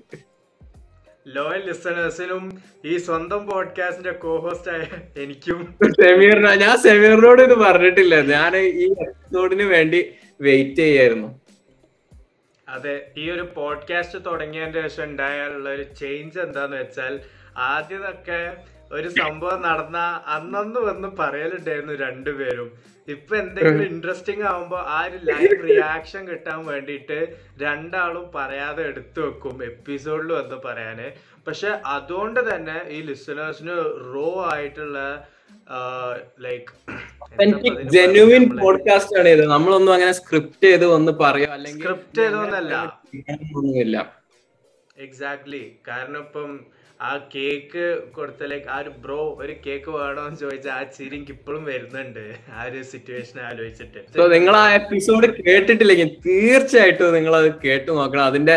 ലോയൽ 1.37 1.63
ലിസണേഴ്സിനും 1.69 2.45
ഈ 2.85 2.97
സ്വന്തം 3.07 3.41
പോഡ്കാസ്റ്റിന്റെ 3.49 4.13
കോഹോസ്റ്റ് 4.25 4.71
ആയ 4.75 4.85
എനിക്കും. 5.23 5.59
സെമീറിനോ 6.01 6.53
ഞാൻ 6.65 6.75
സെമീറിനോട് 6.87 7.43
ഇത് 7.43 7.57
പറഞ്ഞിട്ടില്ല. 7.65 8.21
ഞാൻ 8.35 8.57
ഈ 8.57 8.87
എപ്പിസോഡിന് 9.07 9.67
വേണ്ടി 9.75 10.01
വെയിറ്റ് 10.41 10.81
ചെയ്യായിരുന്നു. 10.81 11.29
അതെ 12.69 13.13
ഈ 13.17 13.31
ഒരു 13.31 13.43
പോഡ്കാസ്റ്റ് 13.55 14.25
തുടങ്ങിയതിന് 14.25 14.83
ശേഷം 14.83 15.05
ഉണ്ടായാലുള്ള 15.05 15.69
ഒരു 15.71 15.83
ചേഞ്ച് 15.95 16.39
എന്താന്ന് 16.39 16.77
വെച്ചാൽ 16.77 17.15
ആദ്യമൊക്കെ 17.57 18.41
ഒരു 18.93 19.09
സംഭവം 19.09 19.63
നടന്ന 19.63 19.99
അന്നന്ന് 20.27 20.81
വന്ന് 20.81 21.09
പറയലുണ്ടായിരുന്നു 21.17 21.95
രണ്ടുപേരും 21.95 22.69
ഇപ്പൊ 23.09 23.37
എന്തെങ്കിലും 23.37 23.83
ഇൻട്രസ്റ്റിംഗ് 23.83 24.43
ആവുമ്പോ 24.43 24.77
ആ 24.87 25.05
ഒരു 25.05 25.19
ലൈവ് 25.25 25.69
റിയാക്ഷൻ 25.69 26.29
കിട്ടാൻ 26.29 26.67
വേണ്ടിയിട്ട് 26.67 27.19
രണ്ടാളും 27.59 28.31
പറയാതെ 28.35 28.83
എടുത്തു 28.83 29.21
വെക്കും 29.21 29.63
എപ്പിസോഡിൽ 29.63 30.33
വന്ന് 30.33 30.57
പറയാന്. 30.65 31.07
പക്ഷെ 31.47 31.69
അതുകൊണ്ട് 31.87 32.55
തന്നെ 32.55 32.89
ഈ 32.89 33.03
ലിസണേഴ്സിന് 33.03 33.77
റോ 34.15 34.49
ആയിട്ടുള്ള 34.53 34.99
ലൈക്ക് 36.47 36.71
ജെന്യുവിൻ 37.95 38.45
പോഡ്കാസ്റ്റ് 38.61 39.17
ആണ് 39.21 39.29
ഇത്. 39.29 39.45
നമ്മളൊന്നും 39.47 39.93
അങ്ങനെ 39.95 40.13
സ്ക്രിപ്റ്റ് 40.13 40.67
ചെയ്ത് 40.69 40.87
വന്ന് 40.95 41.13
പറയോ? 41.23 41.49
അല്ലെങ്കിൽ 41.57 41.83
സ്ക്രിപ്റ്റ് 41.83 42.21
ചെയ്തൊന്നല്ല 42.23 42.75
ഒന്നുമില്ല 43.59 43.97
എക്സാക്ട്ലി 45.07 45.65
കാരണം 45.89 46.21
ഇപ്പം 46.27 46.51
ആ 47.01 47.11
കേക്ക് 47.35 47.85
കൊടുത്ത 48.15 48.47
ലൈക്ക് 48.53 48.67
ആ 48.75 48.79
ഒരു 48.83 48.93
ബ്രോ 49.03 49.19
ഒരു 49.43 49.55
കേക്ക് 49.67 49.91
വേണോന്ന് 49.97 50.39
ചോദിച്ചാൽ 50.41 50.73
ആ 50.79 50.83
ചിരി 50.97 51.15
എനിക്ക് 51.17 51.35
ഇപ്പോഴും 51.37 51.63
വരുന്നുണ്ട്. 51.71 52.25
ആ 52.57 52.65
ഒരു 52.69 52.81
സിറ്റുവേഷൻ 52.93 53.39
ആലോചിച്ചിട്ട്. 53.49 54.01
സോ 54.17 54.27
നിങ്ങൾ 54.35 54.55
ആ 54.63 54.65
എപ്പിസോഡ് 54.81 55.29
കേട്ടിട്ടില്ലെങ്കിൽ 55.39 56.09
തീർച്ചയായിട്ടും 56.27 57.15
നിങ്ങൾ 57.19 57.37
അത് 57.41 57.51
കേട്ടു 57.67 57.91
നോക്കണം. 58.01 58.25
അതിന്റെ 58.31 58.57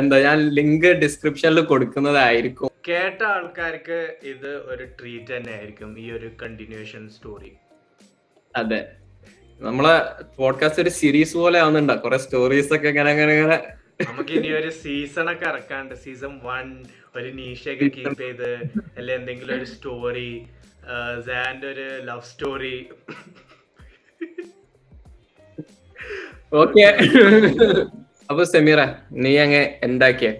എന്താ 0.00 0.18
ഞാൻ 0.28 0.38
ലിങ്ക് 0.58 0.90
ഡിസ്ക്രിപ്ഷനിൽ 1.04 1.60
കൊടുക്കുന്നതായിരിക്കും. 1.72 2.71
കേട്ട 2.84 3.22
ആൾക്കാർക്ക് 3.32 3.98
ഇത് 4.24 4.50
ഒരു 4.66 4.84
ട്രീറ്റ് 4.98 5.36
തന്നെ 5.36 5.52
ആയിരിക്കും 5.52 5.98
ഈ 5.98 6.12
ഒരു 6.12 6.28
കണ്ടിന്യൂഷൻ 6.42 7.02
സ്റ്റോറി 7.08 7.52
അതെ. 8.54 8.80
നമ്മളെ 9.60 9.94
പോഡ്കാസ്റ്റ് 10.36 10.82
ഒരു 10.82 10.90
സീരീസ് 10.90 11.36
പോലെ 11.36 11.58
ആവുന്നുണ്ടോ. 11.60 11.94
കുറെ 11.96 12.18
സ്റ്റോറീസ് 12.18 12.72
ഒക്കെ 12.74 12.88
ഇങ്ങനെ 12.88 13.10
അങ്ങനെ 13.10 13.32
ഇങ്ങനെ. 13.32 13.58
നമുക്ക് 14.02 14.32
ഇനി 14.32 14.50
ഒരു 14.52 14.70
സീസൺ 14.82 15.26
ഒക്കെ 15.32 15.46
ഇറക്കാണ്ട് 15.48 15.94
സീസൺ 15.94 16.32
വൺ 16.44 16.66
ഒരു 17.16 17.30
നീഷയൊക്കെ 17.32 17.88
കീപ്പ് 17.88 18.22
ചെയ്ത് 18.22 18.48
അല്ലെ 18.98 19.14
എന്തെങ്കിലും 19.14 19.54
ഒരു 19.56 19.64
സ്റ്റോറി 19.64 20.30
സാൻഡ് 21.26 21.66
ഒരു 21.66 21.86
ലവ് 22.04 22.26
സ്റ്റോറി 22.30 22.76
ഓക്കെ 26.52 26.86
അപ്പൊ 28.30 28.42
സെമീറ 28.44 28.80
നീ 29.20 29.32
അങ്ങ് 29.38 29.62
എന്താക്കിയ 29.82 30.30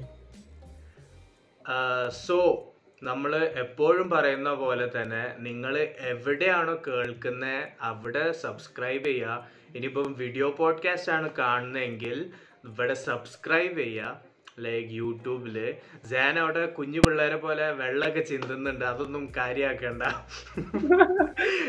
സോ 2.09 2.69
നമ്മൾ 3.03 3.37
എപ്പോഴും 3.37 4.11
പറയുന്ന 4.11 4.55
പോലെ 4.55 5.03
തന്നെ 5.03 5.35
നിങ്ങൾ 5.39 5.79
എവിടെയാണോ 6.01 6.83
കേൾക്കുന്നത് 6.87 7.69
അവിടെ 7.81 8.33
സബ്സ്ക്രൈബ് 8.33 9.05
ചെയ്യുക 9.05 9.49
ഇനിയിപ്പം 9.77 10.13
വീഡിയോ 10.13 10.51
പോഡ്കാസ്റ്റ് 10.51 11.13
ആണ് 11.13 11.31
കാണുന്നതെങ്കിൽ 11.39 12.31
ഇവിടെ 12.65 12.95
സബ്സ്ക്രൈബ് 12.95 13.79
ചെയ്യുക 13.79 14.33
ലൈക്ക് 14.59 14.91
യൂട്യൂബിൽ 14.91 15.75
ജാൻ 16.05 16.39
അവിടെ 16.39 16.67
കുഞ്ഞു 16.67 17.01
പിള്ളേരെ 17.01 17.37
പോലെ 17.37 17.73
വെള്ളമൊക്കെ 17.73 18.21
ചിന്തുന്നുണ്ട്. 18.21 18.85
അതൊന്നും 18.85 19.33
കാര്യമാക്കണ്ട 19.37 20.03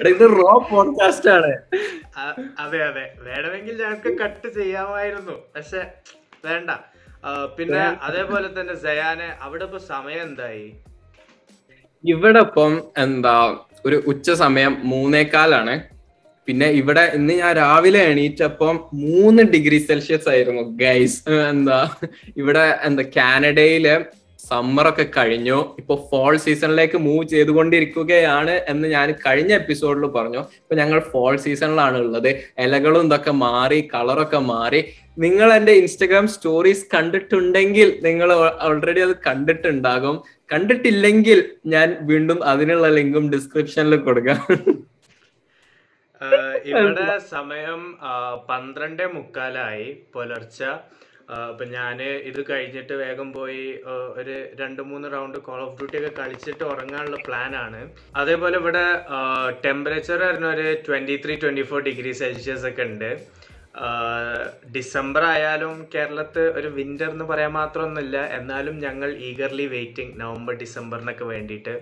ഇത് 0.08 0.30
റോ 0.30 0.68
പോഡ്കാസ്റ്റ് 0.72 1.30
ആണ്. 1.30 1.58
അ- 2.18 2.50
അതെ 2.60 2.84
അതെ. 2.84 3.14
വേണമെങ്കിൽ 3.18 3.84
ഞങ്ങൾക്ക് 3.84 4.20
കട്ട് 4.20 4.48
ചെയ്യാമായിരുന്നു. 4.48 5.32
പക്ഷെ 5.56 5.92
വേണ്ട. 6.46 6.70
പിന്നെ 7.58 7.84
അതേപോലെ 8.02 8.48
തന്നെ 8.48 8.76
സയാനെ 8.76 9.30
അവിടെ 9.42 9.64
ഇപ്പൊ 9.64 9.78
സമയം 9.78 10.24
എന്തായി? 10.24 10.66
ഇവിടെ 12.04 12.40
ഇപ്പം 12.40 12.74
എന്താ 12.98 13.36
ഒരു 13.86 13.98
ഉച്ച 14.08 14.32
സമയം 14.36 14.74
മൂന്നേക്കാലാണ് 14.84 15.76
പിന്നെ 16.48 16.68
ഇവിടെ 16.72 17.04
ഇന്ന് 17.16 17.34
ഞാൻ 17.34 17.56
രാവിലെ 17.56 18.02
എണീറ്റപ്പം 18.04 18.76
മൂന്ന് 18.94 19.44
ഡിഗ്രി 19.44 19.78
സെൽഷ്യസ് 19.80 20.30
ആയിരുന്നു 20.30 20.64
ഗൈസ് 20.76 21.20
എന്താ 21.50 21.80
ഇവിടെ 22.36 22.66
എന്താ 22.84 23.04
കാനഡയിൽ 23.18 23.88
സമ്മർ 24.50 24.86
ഒക്കെ 24.92 25.06
കഴിഞ്ഞു. 25.18 25.58
ഇപ്പൊ 25.82 25.96
ഫോൾ 26.10 26.34
സീസണിലേക്ക് 26.46 26.98
മൂവ് 27.06 27.24
ചെയ്തുകൊണ്ടിരിക്കുകയാണ് 27.34 28.54
എന്ന് 28.72 28.88
ഞാൻ 28.96 29.08
കഴിഞ്ഞ 29.26 29.52
എപ്പിസോഡിൽ 29.62 30.06
പറഞ്ഞു. 30.18 30.42
ഇപ്പൊ 30.62 30.76
ഞങ്ങൾ 30.82 31.00
ഫോൾ 31.12 31.34
സീസണിലാണ് 31.46 31.98
ഉള്ളത്. 32.06 32.30
ഇലകളും 32.66 33.06
ഇതൊക്കെ 33.10 33.34
മാറി 33.46 33.80
കളറൊക്കെ 33.94 34.42
മാറി. 34.54 34.82
നിങ്ങൾ 35.24 35.48
എന്റെ 35.58 35.74
ഇൻസ്റ്റഗ്രാം 35.82 36.28
സ്റ്റോറീസ് 36.36 36.86
കണ്ടിട്ടുണ്ടെങ്കിൽ 36.94 37.90
നിങ്ങൾ 38.08 38.30
ഓൾറെഡി 38.70 39.04
അത് 39.08 39.16
കണ്ടിട്ടുണ്ടാകും. 39.28 40.16
കണ്ടിട്ടില്ലെങ്കിൽ 40.54 41.40
ഞാൻ 41.74 41.90
വീണ്ടും 42.10 42.40
അതിനുള്ള 42.54 42.88
ലിങ്കും 42.98 43.28
ഡിസ്ക്രിപ്ഷനിൽ 43.36 43.96
കൊടുക്കാം. 44.08 44.42
ഇവിടെ 46.72 47.08
സമയം 47.36 47.82
പന്ത്രണ്ട് 48.50 49.06
മുക്കാലായി. 49.16 49.88
പുലർച്ചെ 50.14 50.72
അപ്പൊ 51.32 51.66
ഞാൻ 51.66 52.02
ഇത് 52.02 52.40
കഴിഞ്ഞിട്ട് 52.50 52.94
വേഗം 52.94 53.34
പോയി 53.34 53.80
ഒരു 54.20 54.36
രണ്ട് 54.62 54.82
മൂന്ന് 54.82 55.08
റൗണ്ട് 55.14 55.38
കോൾ 55.38 55.62
ഓഫ് 55.62 55.78
ഡ്യൂട്ടി 55.78 55.98
ഒക്കെ 55.98 56.12
കളിച്ചിട്ട് 56.22 56.64
ഉറങ്ങാനുള്ള 56.64 57.38
ആണ്. 57.56 57.90
അതേപോലെ 58.16 58.58
ഇവിടെ 58.58 58.86
ടെമ്പറേച്ചർ 59.66 60.20
പറഞ്ഞ 60.26 60.46
ഒരു 60.46 60.68
twenty 60.88 61.16
three 61.26 61.36
twenty 61.36 61.62
four 61.62 61.82
degree 61.82 62.12
Celsius 62.12 62.66
ഒക്കെ 62.66 62.84
ഉണ്ട്. 62.84 63.12
ഡിസംബർ 64.76 65.24
ആയാലും 65.24 65.88
കേരളത്ത് 65.96 66.44
ഒരു 66.60 66.68
വിന്റർ 66.68 67.10
എന്ന് 67.10 67.26
പറയാൻ 67.26 67.52
മാത്രമൊന്നുമില്ല. 67.52 68.18
എന്നാലും 68.40 68.80
ഞങ്ങൾ 68.80 69.12
ഈഗർലി 69.30 69.66
വെയിറ്റിംഗ് 69.66 70.20
നവംബർ 70.22 70.54
ഡിസംബറിനൊക്കെ 70.54 71.24
വേണ്ടിയിട്ട്. 71.24 71.76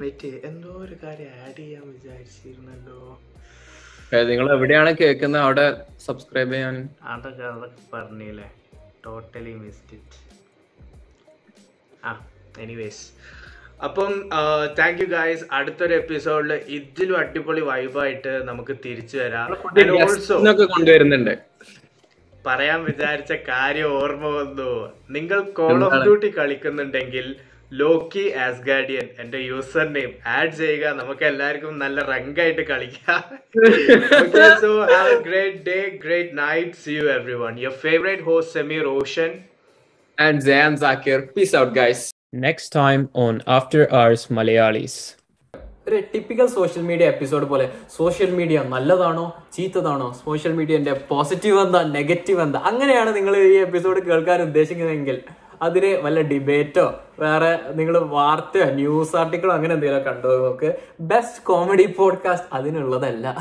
വെയിറ്റ് 0.00 0.28
എന്തോ 0.48 0.68
ഒരു 0.68 0.96
കാര്യം 1.04 1.30
ആഡ് 1.44 1.56
ചെയ്യാൻ 1.56 1.84
വിചാരിച്ചിരുന്നല്ലോ. 1.92 3.00
നിങ്ങൾ 4.12 4.52
എവിടെയാണ് 4.52 4.96
കേൾക്കുന്നത്? 5.00 5.42
അവിടെ 5.42 5.82
സബ്സ്ക്രൈബ് 6.04 6.52
ചെയ്യാൻ. 6.52 6.88
അതൊക്കെ 7.02 7.44
അതൊക്കെ 7.44 7.96
പറഞ്ഞില്ലേ? 7.96 8.52
ടോട്ടലി 9.06 9.52
മിസ്ഡ് 9.54 9.94
ഇറ്റ് 9.94 10.18
ആ 12.04 12.26
എനിവേസ് 12.58 13.04
അപ്പം 13.84 14.30
താങ്ക് 14.78 15.00
യു 15.00 15.06
ഗായ്സ് 15.06 15.44
അടുത്തൊരു 15.52 15.94
എപ്പിസോഡിൽ 15.94 16.52
ഇതിലും 16.52 17.18
അടിപൊളി 17.18 17.60
വൈബായിട്ട് 17.60 18.48
നമുക്ക് 18.48 18.76
തിരിച്ചു 18.84 19.18
വരാം. 19.18 19.54
കൊണ്ടുവരുന്നുണ്ട്. 20.64 21.38
പറയാൻ 22.46 22.84
വിചാരിച്ച 22.84 23.32
കാര്യം 23.32 24.02
ഓർമ്മ 24.02 24.26
വന്നു. 24.26 24.92
നിങ്ങൾ 25.10 25.40
കോൾ 25.40 25.84
ഓഫ് 25.84 25.94
ഡ്യൂട്ടി 25.94 26.38
കളിക്കുന്നുണ്ടെങ്കിൽ 26.38 27.36
ലോക്കി 27.72 28.24
ആസ് 28.44 28.60
ഗാർഡിയൻ. 28.68 29.06
എന്റെ 29.22 29.38
യൂസർ 29.48 29.86
നെയിം 29.96 30.12
ആഡ് 30.36 30.52
ചെയ്യുക. 30.60 30.84
നമുക്ക് 31.00 31.24
എല്ലാവർക്കും 31.30 31.72
നല്ല 31.82 31.98
റങ്കായിട്ട് 32.12 32.62
കളിക്കാം. 32.70 33.20
So 34.64 34.70
have 34.92 35.10
a 35.16 35.18
great 35.28 35.58
day 35.70 35.78
great 36.04 36.32
night 36.44 36.72
see 36.84 36.92
you 36.98 37.04
everyone 37.44 37.54
your 37.64 37.76
favourite 37.86 38.24
host 38.30 38.54
Sameer 38.58 38.84
ocean 38.98 39.30
and 40.18 40.40
Jayan 40.48 40.74
Zakir 40.84 41.18
peace 41.36 41.56
out 41.62 41.74
guys 41.80 42.04
next 42.46 42.74
time 42.80 43.02
on 43.24 43.34
after 43.58 43.82
hours 44.00 44.28
Malayalees 44.38 44.98
ഒരു 45.88 45.98
typical 46.12 46.48
social 46.56 46.82
media 46.88 47.04
episode 47.12 47.46
പോലെ 47.50 47.66
social 47.98 48.30
media 48.38 48.58
നല്ലതാണോ 48.72 49.26
ചീത്തതാണോ 49.56 50.08
social 50.24 50.52
മീഡിയന്റെ 50.58 50.94
positive 51.12 51.60
എന്താ 51.64 51.80
negative 51.98 52.42
എന്താ 52.46 52.60
അങ്ങനെയാണ് 52.70 53.12
നിങ്ങൾ 53.18 53.36
ഈ 53.52 53.54
എപ്പിസോഡ് 53.66 54.00
കേൾക്കാൻ 54.08 54.40
ഉദ്ദേശിക്കുന്നതെങ്കിൽ. 54.48 55.18
അതിന് 55.62 55.96
വല്ല 56.04 56.20
ഡിബേറ്റോ 56.20 56.86
വേറെ 57.20 57.58
നിങ്ങൾ 57.72 57.98
വാർത്തയോ 57.98 58.64
ന്യൂസ് 58.64 59.16
ആർട്ടിക്കിളോ 59.16 59.54
അങ്ങനെ 59.54 59.74
എന്തെങ്കിലും 59.74 60.04
കണ്ടു 60.04 60.28
നോക്ക്. 60.44 60.74
Best 61.00 61.42
comedy 61.42 61.94
podcast 61.98 62.48
അതിനുള്ളതല്ല. 62.52 63.36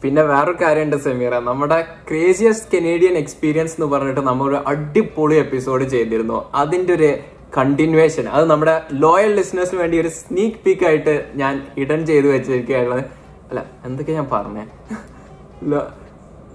പിന്നെ 0.03 0.23
വേറൊരു 0.23 0.65
കാര്യമുണ്ട് 0.65 0.97
സെമീറ. 0.97 1.39
നമ്മുടെ 1.39 1.81
ക്രേസിയസ്റ്റ് 2.09 2.79
കനേഡിയൻ 2.79 3.13
എക്സ്പീരിയൻസ് 3.13 3.75
എന്ന് 3.81 3.87
പറഞ്ഞിട്ട് 3.87 4.21
നമ്മൾ 4.21 4.49
ഒരു 4.49 4.59
അടിപൊളി 4.67 5.35
എപ്പിസോഡ് 5.35 5.85
ചെയ്തിരുന്നു. 5.85 6.45
അതിന്റെ 6.55 6.95
ഒരു 6.95 7.11
കണ്ടിന്യൂവേഷൻ 7.57 8.29
അത് 8.29 8.45
നമ്മുടെ 8.51 8.83
ലോയൽ 8.93 9.35
ലിസണേഴ്സിന് 9.35 9.81
വേണ്ടി 9.81 10.01
ഒരു 10.01 10.09
സ്നീക്ക് 10.09 10.57
പീക്ക് 10.67 10.85
ആയിട്ട് 10.85 11.27
ഞാൻ 11.35 11.67
ഇടൻ 11.79 12.07
ചെയ്തു 12.07 12.27
വെച്ചിരിക്കുകയാണ്. 12.27 13.05
അല്ല 13.51 13.67
എന്തൊക്കെ 13.85 14.13
ഞാൻ 14.13 14.29
പറഞ്ഞേ? 14.33 14.65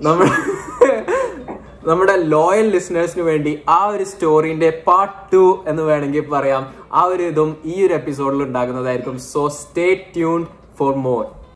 നമ്മുടെ 0.01 0.29
നമ്മുടെ 1.89 2.15
ലോയൽ 2.15 2.69
ലിസണേഴ്സിന് 2.69 3.23
വേണ്ടി 3.23 3.59
ആ 3.69 3.85
ഒരു 3.85 4.03
സ്റ്റോറിന്റെ 4.03 4.83
പാർട്ട് 4.87 5.33
ടു 5.33 5.63
എന്ന് 5.67 5.83
വേണമെങ്കിൽ 5.83 6.25
പറയാം. 6.29 6.73
ആ 6.93 7.03
ഒരു 7.03 7.23
ഇതും 7.23 7.57
ഈ 7.65 7.85
ഒരു 7.85 7.93
എപ്പിസോഡിൽ 7.93 8.43
ഉണ്ടാകുന്നതായിരിക്കും. 8.43 9.19
So 9.19 9.47
stay 9.47 10.11
tune 10.15 10.45
for 10.79 10.95
more 10.95 11.23